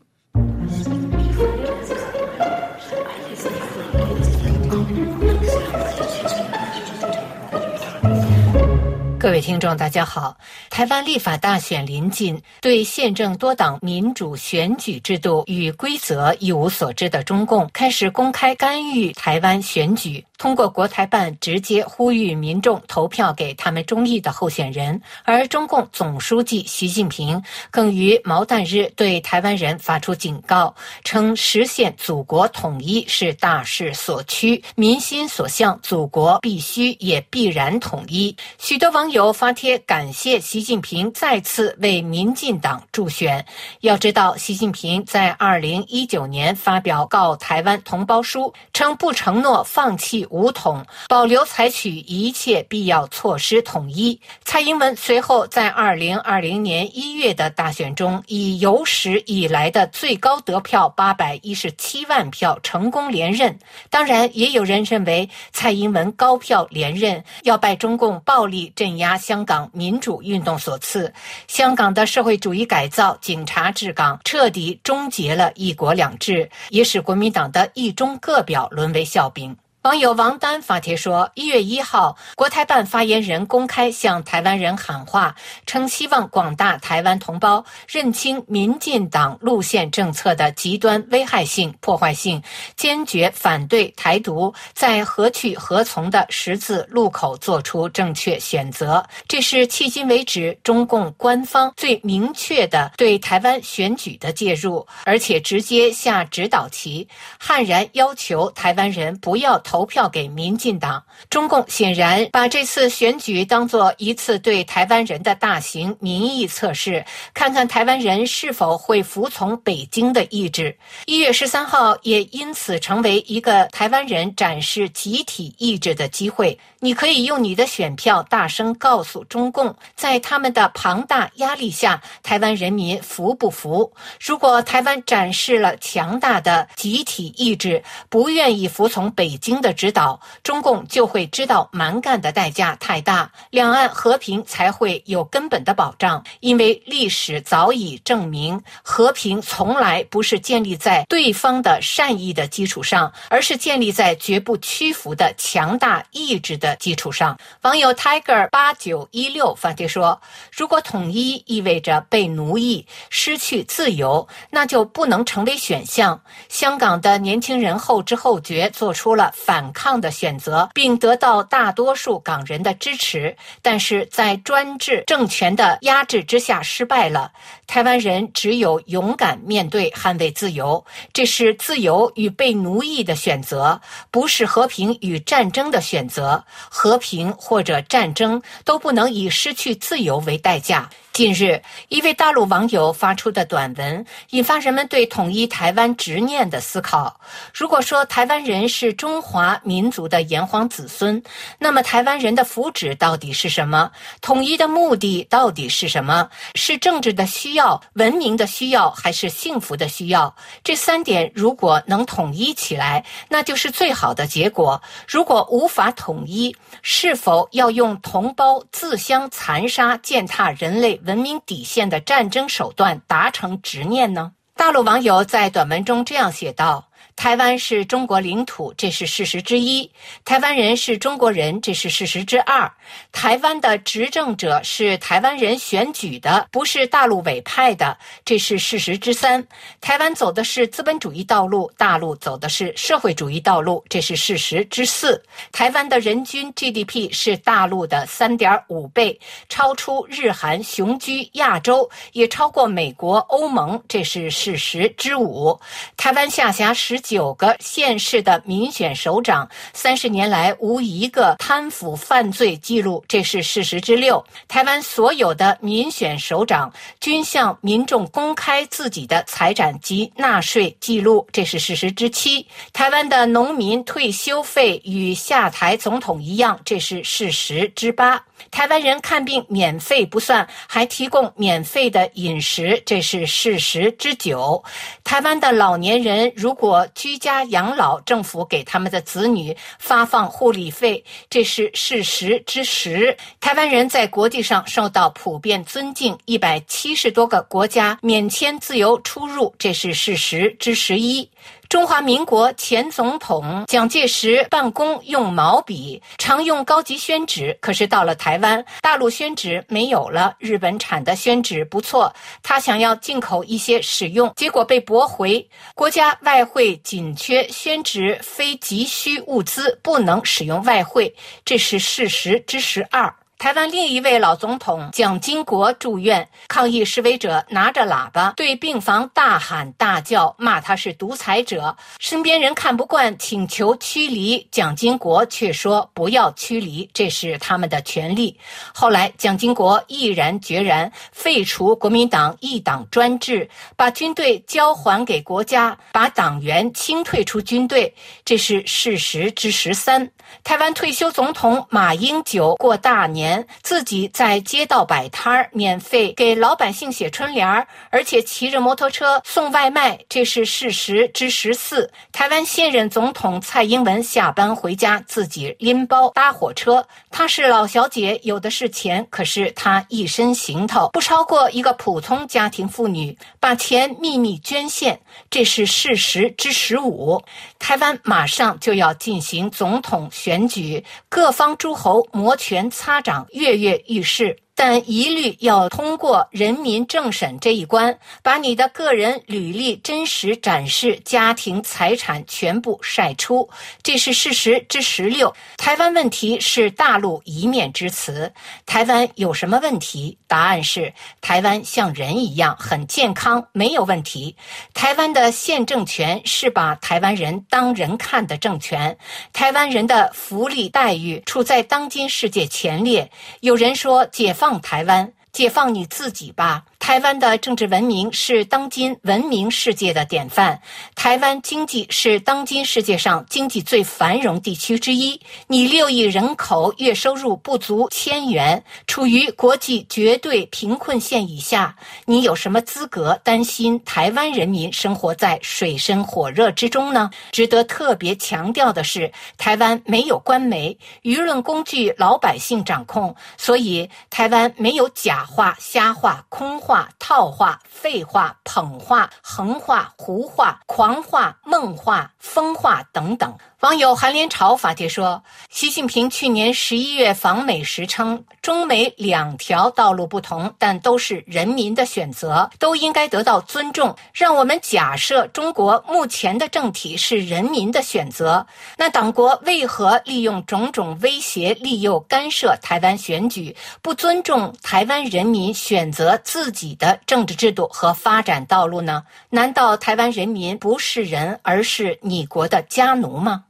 [9.21, 10.35] 各位听众，大家好。
[10.71, 20.25] 台湾立法大选临近，对宪政多党民主选举制度与规则一无所知的中共，开始公开干预台湾选举。
[20.41, 30.73] 通过国台办直接呼吁民众投票给他们中意的候选人，而中共总书记习近平更于毛旦日对台湾人发出警告，
[31.03, 38.35] 称实现祖国统一是大势所趋，民心所向，祖国必须也必然统一。
[38.57, 43.45] 许多网友发帖感谢习近平再次为民进党助选。
[43.81, 50.27] 要知道，习近平在二零一九年发表告台湾同胞书，称不承诺放弃。
[50.31, 54.19] 武统，保留采取一切必要措施统一。
[54.43, 63.57] 蔡英文随后在二零二零年一月的大选中，以有史以来的最高得票八百一十七万票成功连任。
[63.89, 71.13] 当然，也有人认为蔡英文高票连任要拜中共暴力镇压香港民主运动所赐。
[71.47, 79.55] 香港的社会主义改造、警察治港，彻底终结了一国两制，也使国民党的一中各表沦为笑柄。
[79.83, 92.39] 网友王丹发帖说：“一月一号，国台办发言人公开向台湾人喊话，称希望广大台湾同胞认清民进党路线政策的极端危害性、破坏性，
[92.75, 99.03] 坚决反对台独，在何去何从的十字路口做出正确选择。
[99.27, 107.07] 这是迄今为止中共官方最明确的对台湾选举的介入，而且直接下指导棋，
[107.39, 120.75] 悍然要求台湾人不要。”投票给民进党，中共显然把这次选举当作一次对台湾人的大型民意测试，看看台湾人是否会服从北京的意志。
[121.05, 126.59] 一月十三号也因此成为一个台湾人展示集体意志的机会。
[126.83, 133.93] 你可以用你的选票大声告诉中共，在他们的庞大压力下，台湾人民服不服？
[134.19, 139.61] 如果台湾展示了强大的集体意志，不愿意服从北京。
[139.61, 146.23] 的指导，中共就会知道蛮干的代价太大，两岸和平才会有根本的保障。
[146.39, 157.37] 因为历史早已证明，和平从来不是建立在对方的善意的基础上，而是建立在绝不屈服的强大意志的基础上。
[157.63, 160.21] 网友 Tiger 八九一六反对说
[160.55, 166.21] ：“如果统一意味着被奴役、失去自由，那就不能成为选项。
[166.47, 177.31] 香港的年轻人后知后觉做出了。”反抗的选择，并得到大多数港人的支持，但是在专制政权的压制之下失败了。
[177.67, 183.79] 台湾人只有勇敢面对，捍卫自由，这是自由与被奴役的选择，
[184.09, 186.43] 不是和平与战争的选择。
[186.69, 190.89] 和平或者战争都不能以失去自由为代价。
[191.13, 197.19] 近日，一位大陆网友发出的短文引发人们对统一台湾执念的思考。
[197.53, 201.21] 如果说台湾人是中华民族的炎黄子孙，
[201.59, 203.91] 那么台湾人的福祉到底是什么？
[204.21, 206.29] 统一的目的到底是什么？
[206.55, 210.33] 是政治的需要、文明的需要，还是幸福的需要？
[210.63, 214.81] 这三点如果能统一起来，那就是最好的结果。
[215.09, 221.00] 如果无法统一，是否要用同胞自相残杀、践踏人类？
[221.03, 224.33] 文明底线的战争手段达成执念呢？
[224.55, 226.89] 大陆网友在短文中这样写道。
[227.21, 229.87] 台湾是中国领土，这是事实之一；
[230.25, 232.67] 台湾人是中国人，这是事实之二。
[233.11, 237.95] 台湾的执政者是台湾人选举的，不是大陆委派的，
[238.25, 239.45] 这是事实之三。
[239.79, 245.21] 台湾走的是资本主义道路，大陆走的是社会主义道路，这是事实之四。
[245.51, 255.59] 台湾的人均 GDP 是大陆的三点五倍，超出日韩，雄居亚洲，也超过美国、欧盟，这是事实之五。
[255.95, 256.99] 台湾下辖十。
[257.11, 264.23] 九个县市的民选首长，三十年来无一个贪腐犯罪记录，这是事实之六。
[264.47, 272.47] 台湾所有的民选首长均向民众公开自己的财产及纳税记录，这是事实之七。
[272.71, 278.23] 台湾的农民退休费与下台总统一样，这是事实之八。
[278.49, 284.63] 台湾人看病免费不算，还提供免费的饮食，这是事实之九。
[285.03, 293.15] 台湾的老年人如果居家养老，政府给他们的子女发放护理费，这是事实之十。
[293.39, 301.29] 台湾人在国际上受到普遍尊敬，一百七十多个国家免签自由出入，这是事实之十一。
[301.71, 307.57] 中华民国前总统蒋介石办公用毛笔，常用高级宣纸。
[307.61, 312.13] 可是到了台湾，大陆宣纸没有了，日本产的宣纸不错，
[312.43, 315.47] 他想要进口一些使用，结果被驳回。
[315.73, 321.15] 国家外汇紧缺，宣纸非急需物资，不能使用外汇，
[321.45, 323.15] 这是事实之十二。
[323.41, 331.75] 台湾另一位老总统蒋经国住院，抗议示威者拿着喇叭对病房大喊大叫，骂他是独裁者。
[331.97, 338.37] 身边人看不惯，请求驱离蒋经国，却说不要驱离，这是他们的权利。
[338.75, 347.91] 后来蒋经国毅然决然废除国民党一党专制，把军队交还给国家，把党员清退出军队，
[348.23, 350.07] 这是事实之十三。
[350.43, 353.30] 台湾退休总统马英九过大年，
[353.61, 361.91] 自己在街道摆摊儿，免费给老百姓写春联儿，而且骑着摩托车送外卖，这是事实之十四。
[362.11, 377.21] 台湾现任总统蔡英文下班回家自己拎包搭火车，她是老小姐，有的是钱，可是她一身行头不超过一个普通家庭妇女，把钱秘密捐献，这是事实之十五。
[377.61, 380.09] 台湾马上就要进行总统。
[380.11, 384.35] 选举各方诸侯摩拳擦掌，跃跃欲试。
[384.63, 393.49] 但一律要通过人民政审这一关，把你的个人履历真实展示，家庭财产全部晒出，
[393.81, 395.33] 这是事实之十六。
[395.57, 398.31] 台湾问题是大陆一面之词，
[398.67, 400.15] 台湾有什么问题？
[400.27, 404.35] 答案是台湾像人一样很健康，没有问题。
[404.75, 408.95] 台湾的现政权是把台湾人当人看的政权，
[409.33, 413.09] 台湾人的福利待遇处在当今世界前列。
[413.39, 414.35] 有人说解。
[414.41, 416.65] 放放台湾，解放你自己吧。
[416.81, 420.59] 台湾的政治文明是当今文明世界的典范。
[420.95, 425.21] 台湾经济是当今世界上经济最繁荣地区之一。
[425.45, 431.75] 你六亿人口，月收入不足千元，处于国际绝对贫困线以下，
[432.05, 437.11] 你有什么资格担心台湾人民生活在水深火热之中呢？
[437.31, 446.70] 值得特别强调的是，台湾没有官媒，舆论工具老百姓掌控，所以台湾没有假话、瞎话、空话。
[446.71, 453.35] 话套话、废话、捧话、横话、胡话、狂话、梦话、风化等等。
[453.59, 463.95] 网友韩连朝发帖说：“习近平去年十一月访美时称，中美两条道路不同，但都是人民的选择，都应该得到尊重。
[464.13, 468.47] 让我们假设中国目前的政体是人民的选择，
[468.77, 479.03] 那党国为何利用种种威胁、利诱干涉台湾选举，不尊重台湾人民选择自己的政治制度和发展道路呢？
[479.29, 483.45] 难道台湾人民不是人，而是你国的家奴吗？”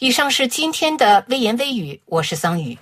[0.00, 2.78] 以上是今天的微言微语，我是桑宇。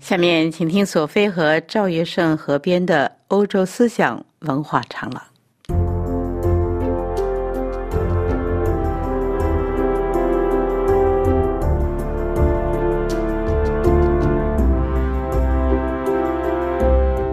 [0.00, 5.20] 下面请听索菲和赵月胜合编的《欧洲思想文化长廊》。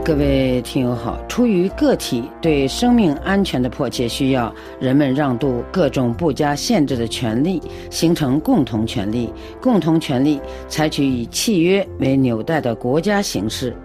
[0.07, 9.29] 各位听友好，出于个体对生命安全的迫切需要，人们让渡各种不加限制的权利，形成共同权利。
[9.61, 10.39] 共同权利
[10.69, 13.75] 采取以契约为纽带的国家形式。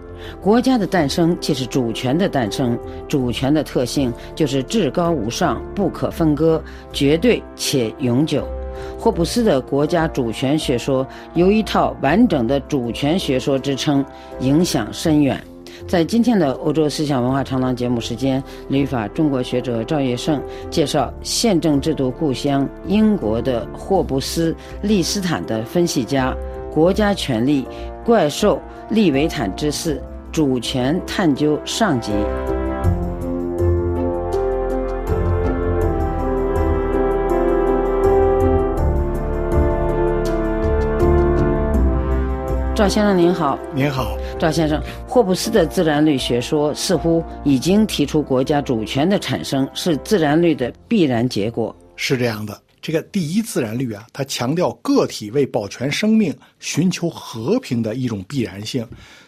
[0.41, 6.63] 国家的诞生即是主权的诞生，主权的特性就是至高无上、不可分割、
[6.93, 8.47] 绝对且永久。
[8.97, 14.05] 霍布斯的国家主权学说有一套完整的主权学说支撑，
[14.39, 15.37] 影响深远。
[15.87, 26.35] 在今天的欧洲思想文化长廊节目时间，旅法中国学者赵业胜介绍宪政制度故乡英国的霍布斯利斯坦的分析家，
[26.71, 27.67] 国家权力
[28.03, 28.59] 怪兽
[28.89, 32.11] 利维坦之四主权探究上集。
[42.75, 44.81] 赵先生您好，您好，赵先生。
[45.07, 51.73] 霍布斯的自然律学说似乎已经提出国家主权的产生是自然律的必然结果。
[51.95, 58.83] 是这样的，这个第一自然律啊，它强调个体为保全生命、寻求和平的一种必然性，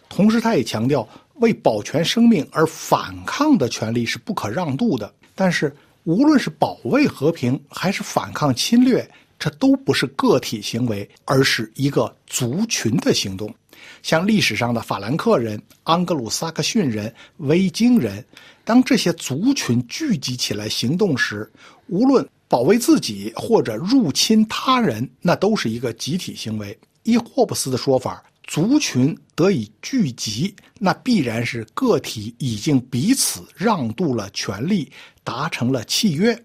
[0.09, 5.13] 同时它也强调为保全生命而反抗的权利是不可让渡的。
[5.35, 5.71] 但是，
[6.05, 9.07] 无论是保卫和平还是反抗侵略。
[9.37, 13.53] 这都不是个体行为，而是一个族群的行动。
[14.01, 18.23] 像历史上的法兰克人、安格鲁撒克逊人、维京人，
[18.63, 21.51] 当这些族群聚集起来行动时，
[21.87, 26.77] 无论保卫自己或者入侵他人，那都是一个集体行为。
[27.03, 34.91] 依霍布斯的说法，族群得以聚集，那必然是个体已经彼此让渡了权利，
[35.23, 36.35] 达成了契约。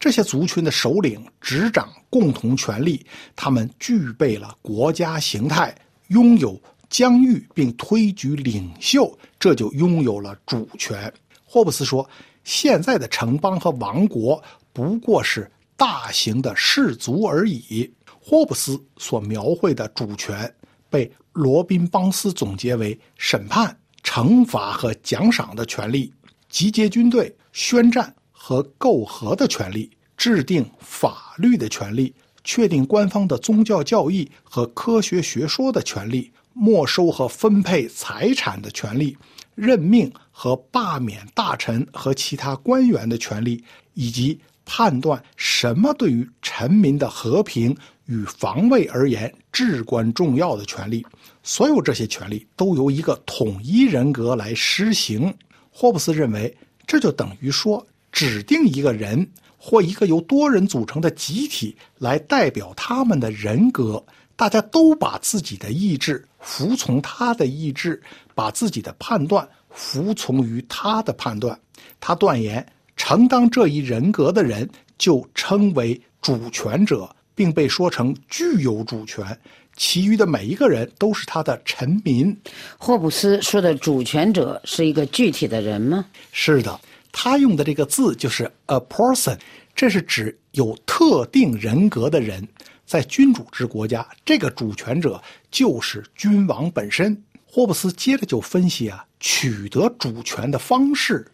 [0.00, 3.04] 这些族群的首领执掌共同权力，
[3.36, 5.76] 他们具备了国家形态，
[6.08, 11.12] 拥有疆域并推举领袖，这就拥有了主权。
[11.44, 12.08] 霍布斯说
[12.44, 14.42] ：“现在的城邦和王国
[14.72, 20.50] 不过是大型的氏族而已。”霍布斯所描绘的主权，
[20.88, 26.10] 被罗宾·邦斯总结为审判、惩罚和奖赏的权利，
[26.48, 28.14] 集结军队、宣战。
[28.50, 39.16] 和媾和的权利，制定法律的权利，确定官方的宗教教义和科学学说的权利，没收和分配财产的权利，
[39.54, 43.62] 任命和罢免大臣和其他官员的权利，
[43.94, 47.76] 以及判断什么对于臣民的和平
[48.06, 51.06] 与防卫而言至关重要的权利。
[51.44, 55.32] 所有这些权利都由一个统一人格来施行。
[55.70, 56.52] 霍布斯认为，
[56.84, 57.86] 这就等于说。
[58.12, 64.02] 指定一个人或一个由多人组成的集体来代表他们的人格，
[64.36, 68.00] 大家都把自己的意志服从他的意志，
[68.34, 71.58] 把自己的判断服从于他的判断。
[72.00, 79.38] 他断言，承担这一人格的人就称为主权者，并被说成具有主权。
[79.76, 82.36] 其余的每一个人都是他的臣民。
[82.76, 86.04] 霍布斯说的主权者是一个具体的人吗？
[86.32, 86.78] 是的。
[87.12, 89.38] 他用的这个字就是 a person，
[89.74, 92.46] 这是指有特定人格的人。
[92.86, 97.16] 在君主制国家，这个主权者就是君王本身。
[97.46, 101.24] 霍布斯接着就分析啊，取得主权的方式，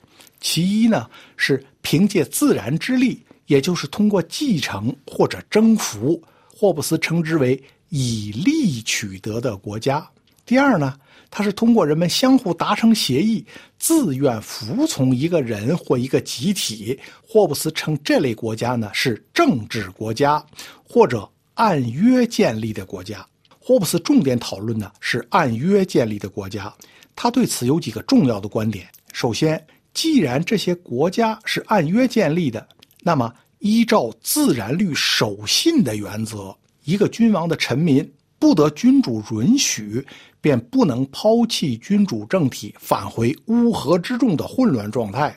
[0.40, 6.22] 其一呢是凭借自然之力，也就是通过继承或者征服。
[6.54, 10.06] 霍布斯称之为以利取得的国家。
[10.44, 10.94] 第二呢？
[11.36, 13.44] 它是通过人们相互达成协议，
[13.78, 16.98] 自愿服从一个人或一个集体。
[17.28, 20.42] 霍布斯称这类国家呢是政治国家，
[20.82, 23.22] 或者按约建立的国家。
[23.58, 26.72] 霍布斯重点讨论的是按约建立的国家，
[27.14, 28.88] 他对此有几个重要的观点。
[29.12, 29.62] 首先，
[29.92, 32.66] 既然这些国家是按约建立的，
[33.02, 40.06] 那么依照自然律守信的原则，一个君王的臣民不得君主允许，
[40.40, 45.36] 便不能抛弃君主政体，返回乌合之众的混乱状态。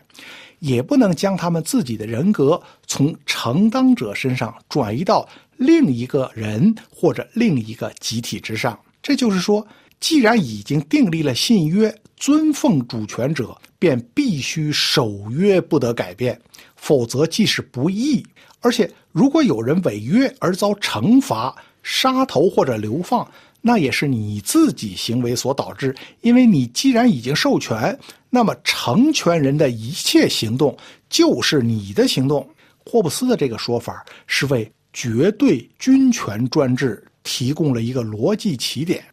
[0.60, 5.26] 也不能将他们自己的人格从承当者身上转移到
[5.56, 8.78] 另一个人或者另一个集体之上。
[9.02, 9.66] 这就是说，
[10.02, 16.38] 既然已经订立了信约，尊奉主权者便必须守约，不得改变，
[16.76, 18.22] 否则既是不义，
[18.60, 21.56] 而且如果有人违约而遭惩罚、
[21.90, 23.28] 杀头或者流放。
[23.62, 27.98] 那也是你自己行为所导致，因为你既然已经授权，
[28.30, 30.78] 那么成全人的一切行动
[31.10, 32.48] 就是你的行动。
[32.86, 39.04] 霍布斯的这个说法是为绝对君权专制提供了一个逻辑起点，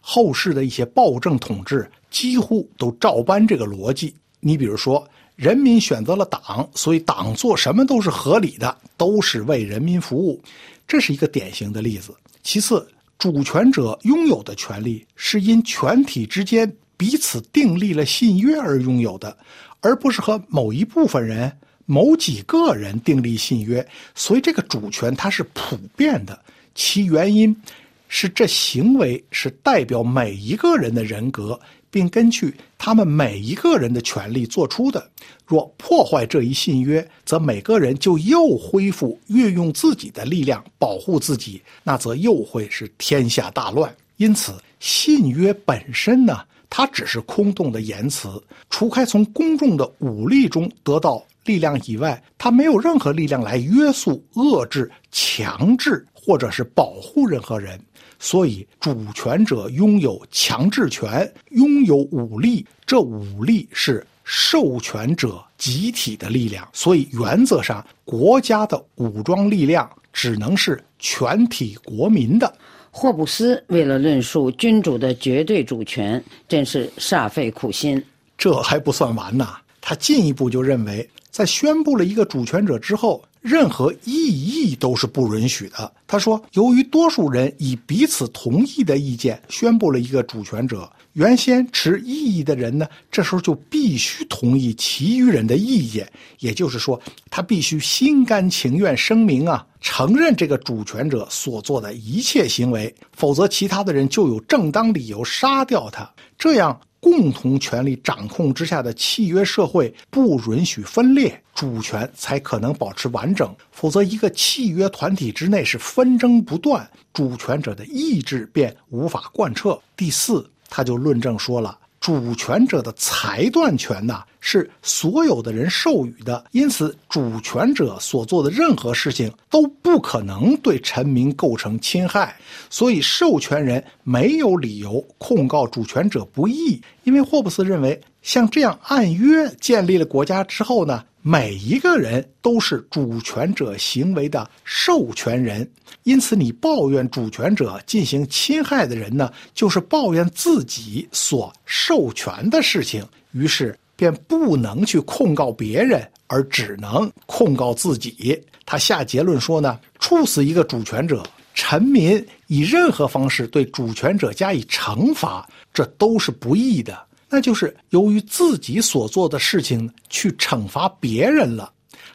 [0.00, 4.14] 后世的一些暴政统治几乎都照搬这个逻辑。
[4.38, 5.04] 你比如说，
[5.34, 10.40] 人民选择了党，所以党做什么都是合理的，都是为人民服务，
[10.88, 12.12] 这是一个典型的例子。
[12.42, 12.84] 其次。
[13.18, 19.36] 主权者拥有的权利是因全体之间彼此订立了信约而拥有的，
[19.80, 21.52] 而不是和某一部分人、
[21.84, 23.84] 某几个人订立信约。
[24.14, 26.40] 所以，这个主权它是普遍的，
[26.76, 27.60] 其原因
[28.06, 31.58] 是这行为是代表每一个人的人格。
[31.90, 35.10] 并根据他们每一个人的权利做出的。
[35.46, 43.94] 若破坏这一信约，则每个人就又恢复运用自己的力量保护自己，那则又会是天下大乱。
[44.18, 48.28] 因此，信约本身呢，它只是空洞的言辞，
[48.68, 57.80] 除开从公众的武力中得到力量以外，它没有任何力量来约束、遏制、强制或者是保护任何人。
[58.18, 62.66] 所以，主权者拥有强制权，拥有武力。
[62.84, 66.68] 这武力是授权者集体的力量。
[66.72, 72.52] 所以，原则上，国家的武装力量只能是全体国民的。
[72.90, 78.02] 霍布斯为了论述君主的绝对主权，真是煞费苦心。
[78.36, 83.22] 这还不算完呐，他进一步就认为，在宣布了一个主权者之后。
[83.40, 85.92] 任何异议都是不允许的。
[86.06, 96.10] 他说，由于多数人以彼此同意的意见宣布了一个主权者，原先持异议的人呢，这时候就必须同意其余人的意见。
[96.40, 106.10] 也就是说，他必须心甘情愿声明啊，承认这个主权者所做的一切行为，否则其他的人就有正当理由杀掉他。
[106.38, 106.80] 这样。
[107.00, 113.54] 共同权力掌控之下的契约社会不允许分裂，主权才可能保持完整。
[113.70, 119.78] 否则，一个契约团体之内是纷争不断，主权者的意志便无法贯彻。
[119.96, 121.78] 第四，他就论证说了。
[122.00, 132.36] 主权者的裁断权呐，是所有的人授予的，因此主权者所做的任何事情都不可能对臣民构成侵害，
[132.70, 141.02] 所以授权人没有理由控告主权者不义，因为霍布斯认为，像这样按约建立了国家之后呢。
[141.20, 145.68] 每一个人都是主权者行为的授权人，
[146.04, 158.40] 因此你抱怨主权者进行侵害的人呢，就是抱怨自己所授权的事情，于是便不能去控告别人，而只能控告自己。
[158.64, 161.22] 他下结论说呢，处死一个主权者，
[161.52, 167.07] 臣民以任何方式对主权者加以惩罚，这都是不义的。
[167.28, 171.70] 那就是由于自己所做的事情去惩罚别人了，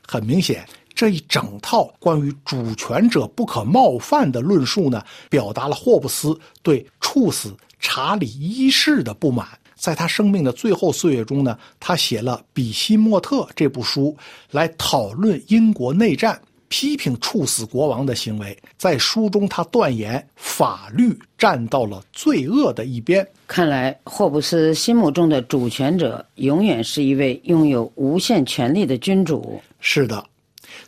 [0.08, 9.48] 很明显，这一整套关于主权者不可冒犯的论述呢，表达了霍布斯对处死查理一世的不满。
[9.76, 14.16] 在他生命的最后岁月中呢，他写了《比西莫特》这部书，
[14.50, 16.42] 来讨论英国内战。
[16.76, 23.24] 批评处死国王的行为，在书中他断言法律站到了罪恶的一边。
[23.46, 29.62] 看来霍布斯心目中的主权者永远是一位拥有无限权力的君主。
[29.80, 30.26] 是的，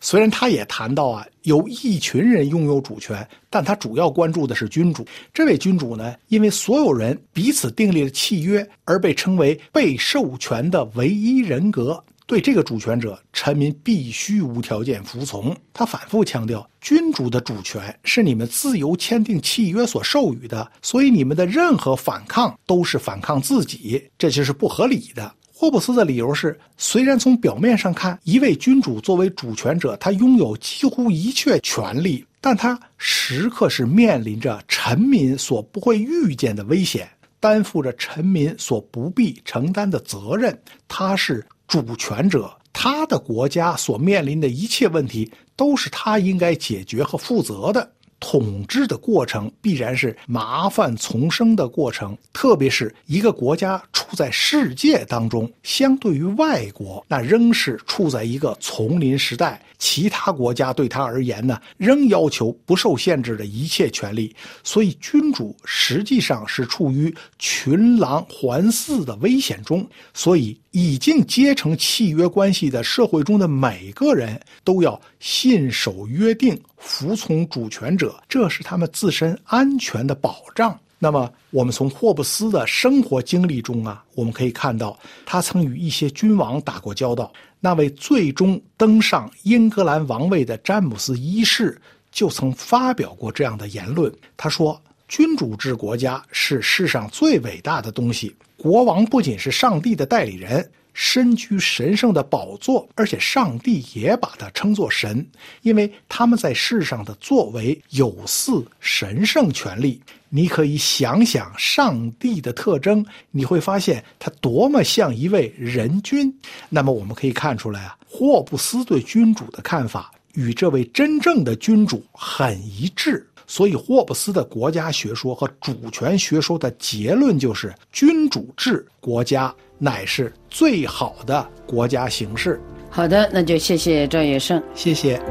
[0.01, 3.15] 虽然他也谈到啊，有一群人拥有主权，
[3.51, 5.05] 但他主要关注的是君主。
[5.31, 12.03] 这位君主呢，因为所有人彼此订立了契约，而被称为被授权的唯一人格。
[12.25, 15.55] 对这个主权者，臣民必须无条件服从。
[15.73, 25.31] 他反复强调，君主的主权是你们自由签订契约所授予的，所以你们的任何反抗都是反抗自己，这就是不合理的。
[25.53, 32.25] 霍布斯的理由是：虽然从表面上看，一位君主作为主权者，他拥有几乎一切权利。
[32.41, 37.09] 但他时刻是面临着臣民所不会预见的危险，
[37.39, 40.55] 担负着臣民所不必承担的责任。
[40.87, 47.91] 他是主权者，他的国家所面临的一切问题都是他应该解决和负责的。
[48.17, 59.61] 统治的过程必然是麻烦丛生的过程，特别是一个国家处在世界当中，相对于外国，那仍是处在一个丛林时代。
[59.77, 64.33] 其他国家对他而言呢，仍要求不受限制的一切权利。
[64.63, 69.85] 所以，君主实际上是处于群狼环伺的危险中。
[70.13, 80.77] 所以，已经结成契约关系的社会中的每个人都要信守约定，服从主权者，这是他们自身安全的保障。
[80.99, 87.31] 那么，我们从霍布斯的生活经历中啊，我们可以看到，他曾与一些君王打过交道。
[87.61, 91.79] 那位最终登上英格兰王位的詹姆斯一世
[92.11, 94.13] 就曾发表过这样的言论。
[94.35, 98.35] 他说：“君主制国家是世上最伟大的东西。
[98.57, 105.25] 国王不仅是上帝的代理人，身居神圣的宝座，而且上帝也把他称作神，
[105.61, 116.33] 因为他们在世上的作为有似神圣权利。”你可以想想上帝的特征，你会发现他多么像一位人君。
[116.67, 123.25] 那么我们可以看出来啊，霍布斯对君主的看法与这位真正的君主很一致。
[123.47, 132.59] 所以，霍布斯的国家学说和主权学说的结论就是：君主制国家乃是最好的国家形式。
[132.89, 135.21] 好的，那就谢谢赵野胜，谢谢。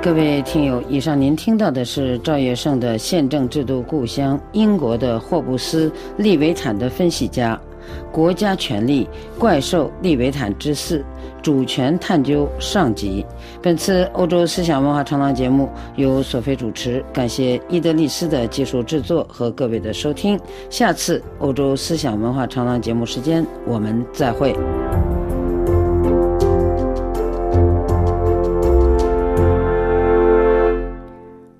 [0.00, 7.60] 各位听友，以上您听到的是赵月胜的宪政制度故乡英国的霍布斯利维坦的分析家，
[8.10, 9.08] 国家权力
[9.38, 11.04] 怪兽利维坦之四
[11.42, 13.24] 主权探究上集。
[13.60, 20.38] 本次欧洲思想文化长廊节目由索菲主持，感谢伊德利斯的技术制作和各位的收听。
[20.70, 24.54] 下次欧洲思想文化长廊节目时间，我们再会。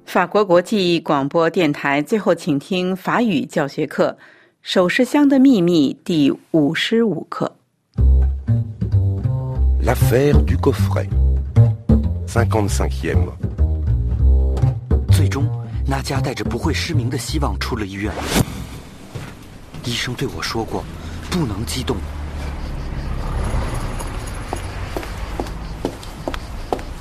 [0.04, 4.14] 法国国际广播电台最后，请听法语教学课
[4.62, 7.52] 《首饰箱的秘密》第五十五课。
[9.82, 11.08] L'affaire du coffret,
[12.28, 13.28] cinquante-cinquième。
[15.10, 15.50] 最终，
[15.84, 18.14] 那家带着不会失明的希望出了医院。
[19.84, 20.84] 医生对我说过，
[21.28, 21.96] 不能激动。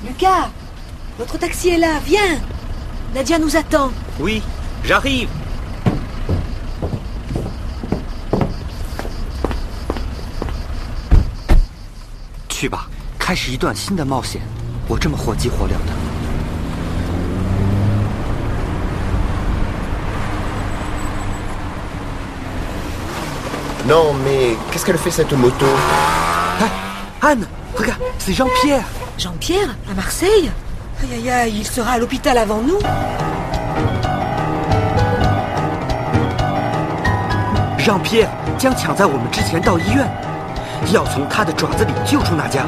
[0.04, 0.48] Lucas,
[1.16, 2.40] votre taxi est là, viens.
[3.14, 3.92] Nadia nous attend.
[4.18, 4.42] Oui,
[4.84, 5.28] j'arrive.
[12.62, 12.86] 去吧，
[13.18, 14.40] 开始一段新的冒险。
[14.86, 15.92] 我这么火急火燎的。
[23.88, 25.66] Non, mais qu'est-ce qu'elle fait cette moto
[27.20, 28.84] Anne, regarde, c'est Jean-Pierre.
[29.18, 30.52] Jean-Pierre À Marseille
[31.02, 32.78] Aïe aïe aïe, il sera à l'hôpital avant nous.
[37.76, 40.08] Jean-Pierre 将抢在我们之前到医院，
[40.91, 42.65] 要从他的爪子里救出那家。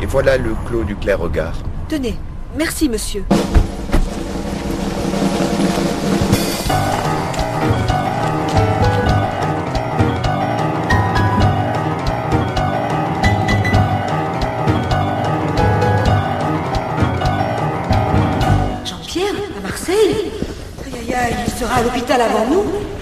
[0.00, 1.54] Et voilà le clos du clair regard.
[1.88, 2.16] Tenez,
[2.56, 3.24] merci monsieur.
[21.80, 22.93] à l'hôpital avant nous.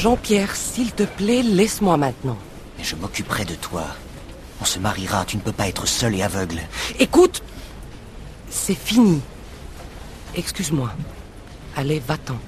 [0.00, 2.38] Jean-Pierre, s'il te plaît, laisse-moi maintenant.
[2.78, 3.84] Mais je m'occuperai de toi.
[4.62, 6.58] On se mariera, tu ne peux pas être seul et aveugle.
[6.98, 7.42] Écoute,
[8.48, 9.20] c'est fini.
[10.34, 10.90] Excuse-moi.
[11.76, 12.38] Allez, va-t'en.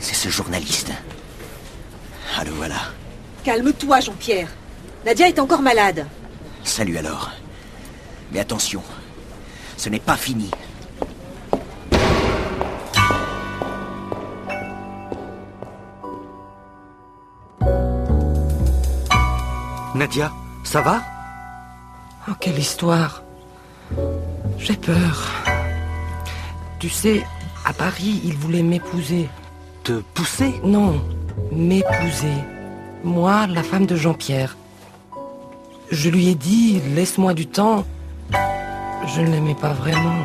[0.00, 0.92] C'est ce journaliste.
[2.38, 2.92] Allô, voilà.
[3.42, 4.50] Calme-toi, Jean-Pierre.
[5.06, 6.06] Nadia est encore malade.
[6.62, 7.30] Salut alors.
[8.32, 8.82] Mais attention,
[9.78, 10.50] ce n'est pas fini.
[20.02, 20.32] Nadia,
[20.64, 21.00] ça va?
[22.28, 23.22] Oh, quelle histoire
[24.58, 25.30] J'ai peur.
[26.80, 27.24] Tu sais,
[27.64, 29.28] à Paris, il voulait m'épouser.
[29.84, 30.60] Te pousser?
[30.64, 31.00] Non,
[31.52, 32.34] m'épouser.
[33.04, 34.56] Moi, la femme de Jean-Pierre.
[35.92, 37.84] Je lui ai dit, laisse-moi du temps.
[39.06, 40.24] Je ne l'aimais pas vraiment.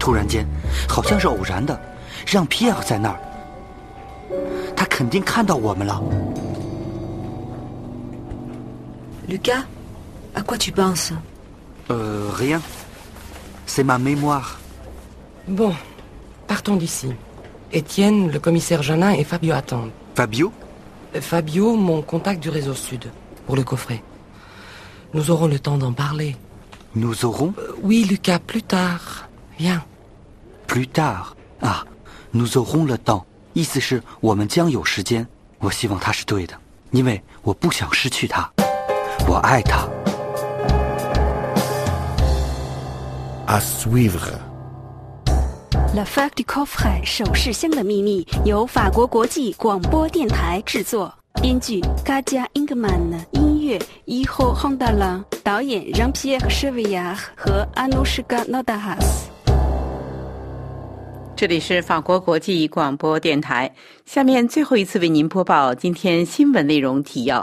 [0.00, 0.46] 突然间，
[0.88, 1.78] 好像是偶然的，
[2.26, 3.18] 让皮埃尔在那儿，
[4.76, 6.02] 他肯定看到我们了。
[9.28, 9.64] Lucas,
[10.34, 11.12] à quoi tu penses
[11.88, 14.58] 呃，rien，c'est ma mémoire。
[15.48, 15.72] Bon,
[16.46, 17.12] partons d'ici.
[17.72, 19.90] Étienne, le commissaire Janin et Fabio attendent.
[20.14, 20.52] Fabio
[21.14, 23.10] Euh, Fabio, mon contact du réseau sud,
[23.46, 24.02] pour le coffret.
[25.14, 26.36] Nous aurons le temps d'en parler.
[26.94, 29.28] Nous aurons Euh, Oui, Lucas, plus tard.
[29.58, 29.84] Viens.
[30.71, 31.25] Plus tard
[31.59, 31.85] 啊
[32.33, 35.27] ，nous aurons le temps，意思是我们将有时间。
[35.59, 36.53] 我希望他是对的，
[36.91, 38.49] 因为我不想失去他，
[39.27, 39.85] 我爱他。
[43.47, 44.39] À suivre.
[45.93, 59.30] La Fac du Coffret 首饰箱的秘密由法国国际广播电台制作，编剧 Kadia Ingman，音乐 Iho Hondala，导演 Jean-Pierre Chevillard 和 Anushka Nodahas。
[61.41, 63.73] 这里是法国国际广播电台。
[64.05, 67.41] 下面最后一次为您播报今天新闻内容提要：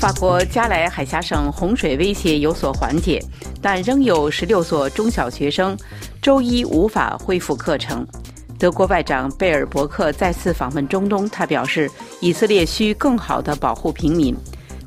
[0.00, 3.22] 法国加莱海峡省洪水威胁有所缓解，
[3.62, 5.78] 但仍有十六所中小学生
[6.20, 8.04] 周一无法恢复课程。
[8.58, 11.88] 德国外长贝尔伯克再次访问中东，他表示
[12.20, 14.34] 以色列需更好地保护平民。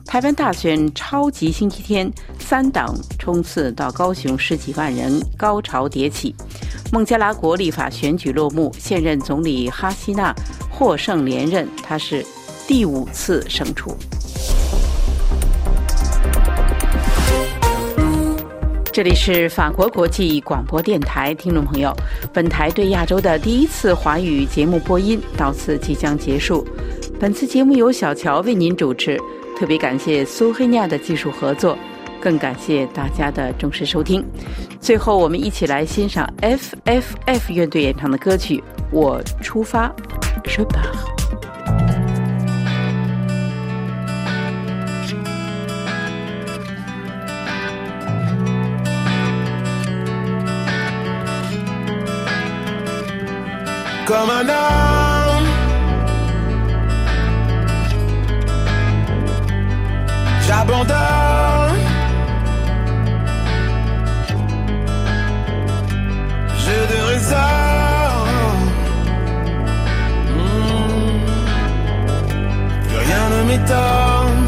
[0.05, 6.35] 台湾大选超级星期天，三党冲刺到高雄，十几万人高潮迭起。
[6.91, 10.33] 孟加拉国立法选举落幕，现任总理哈希纳
[10.69, 12.23] 获胜连任，他是
[12.67, 13.95] 第五次胜出。
[18.91, 21.91] 这里是法国国际广播电台，听众朋友，
[22.31, 26.63] 本台对亚洲的第一次华语节目播音到此即将结束。
[27.19, 29.19] 本次节目由小乔为您主持，
[29.57, 31.77] 特别感谢苏黑尼亚的技术合作，
[32.19, 34.23] 更感谢大家的忠实收听。
[34.81, 38.57] 最后，我们一起来欣赏 F F F 乐队演唱的歌曲
[38.91, 39.87] 《我出发》
[40.43, 41.13] ，Je pars。
[54.05, 55.02] comme un
[60.53, 61.79] t'abandonne.
[66.63, 67.53] Jeu de raison.
[70.29, 71.23] Mmh.
[72.87, 74.43] Plus rien ne m'étonne.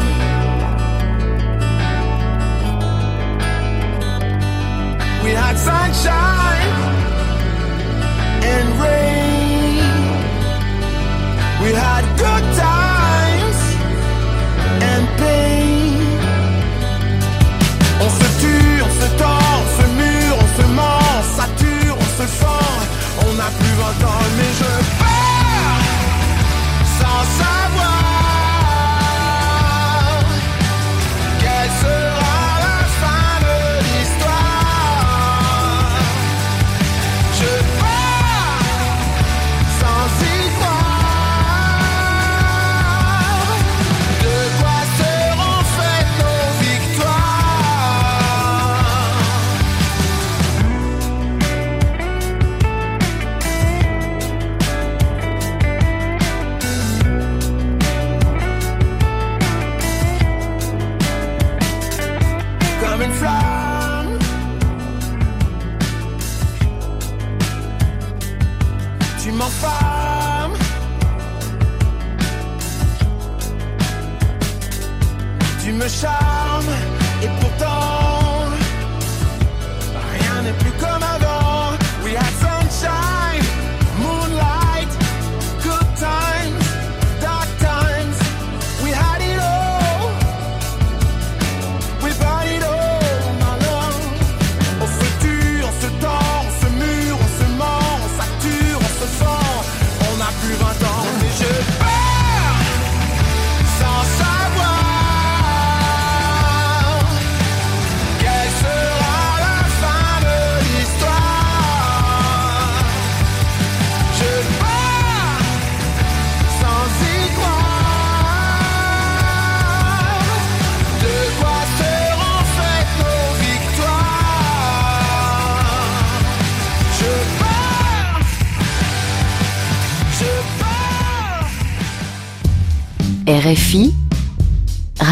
[5.24, 6.45] We had sunshine.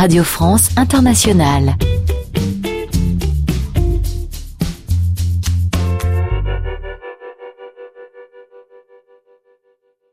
[0.04, 1.83] Radio France Internationale.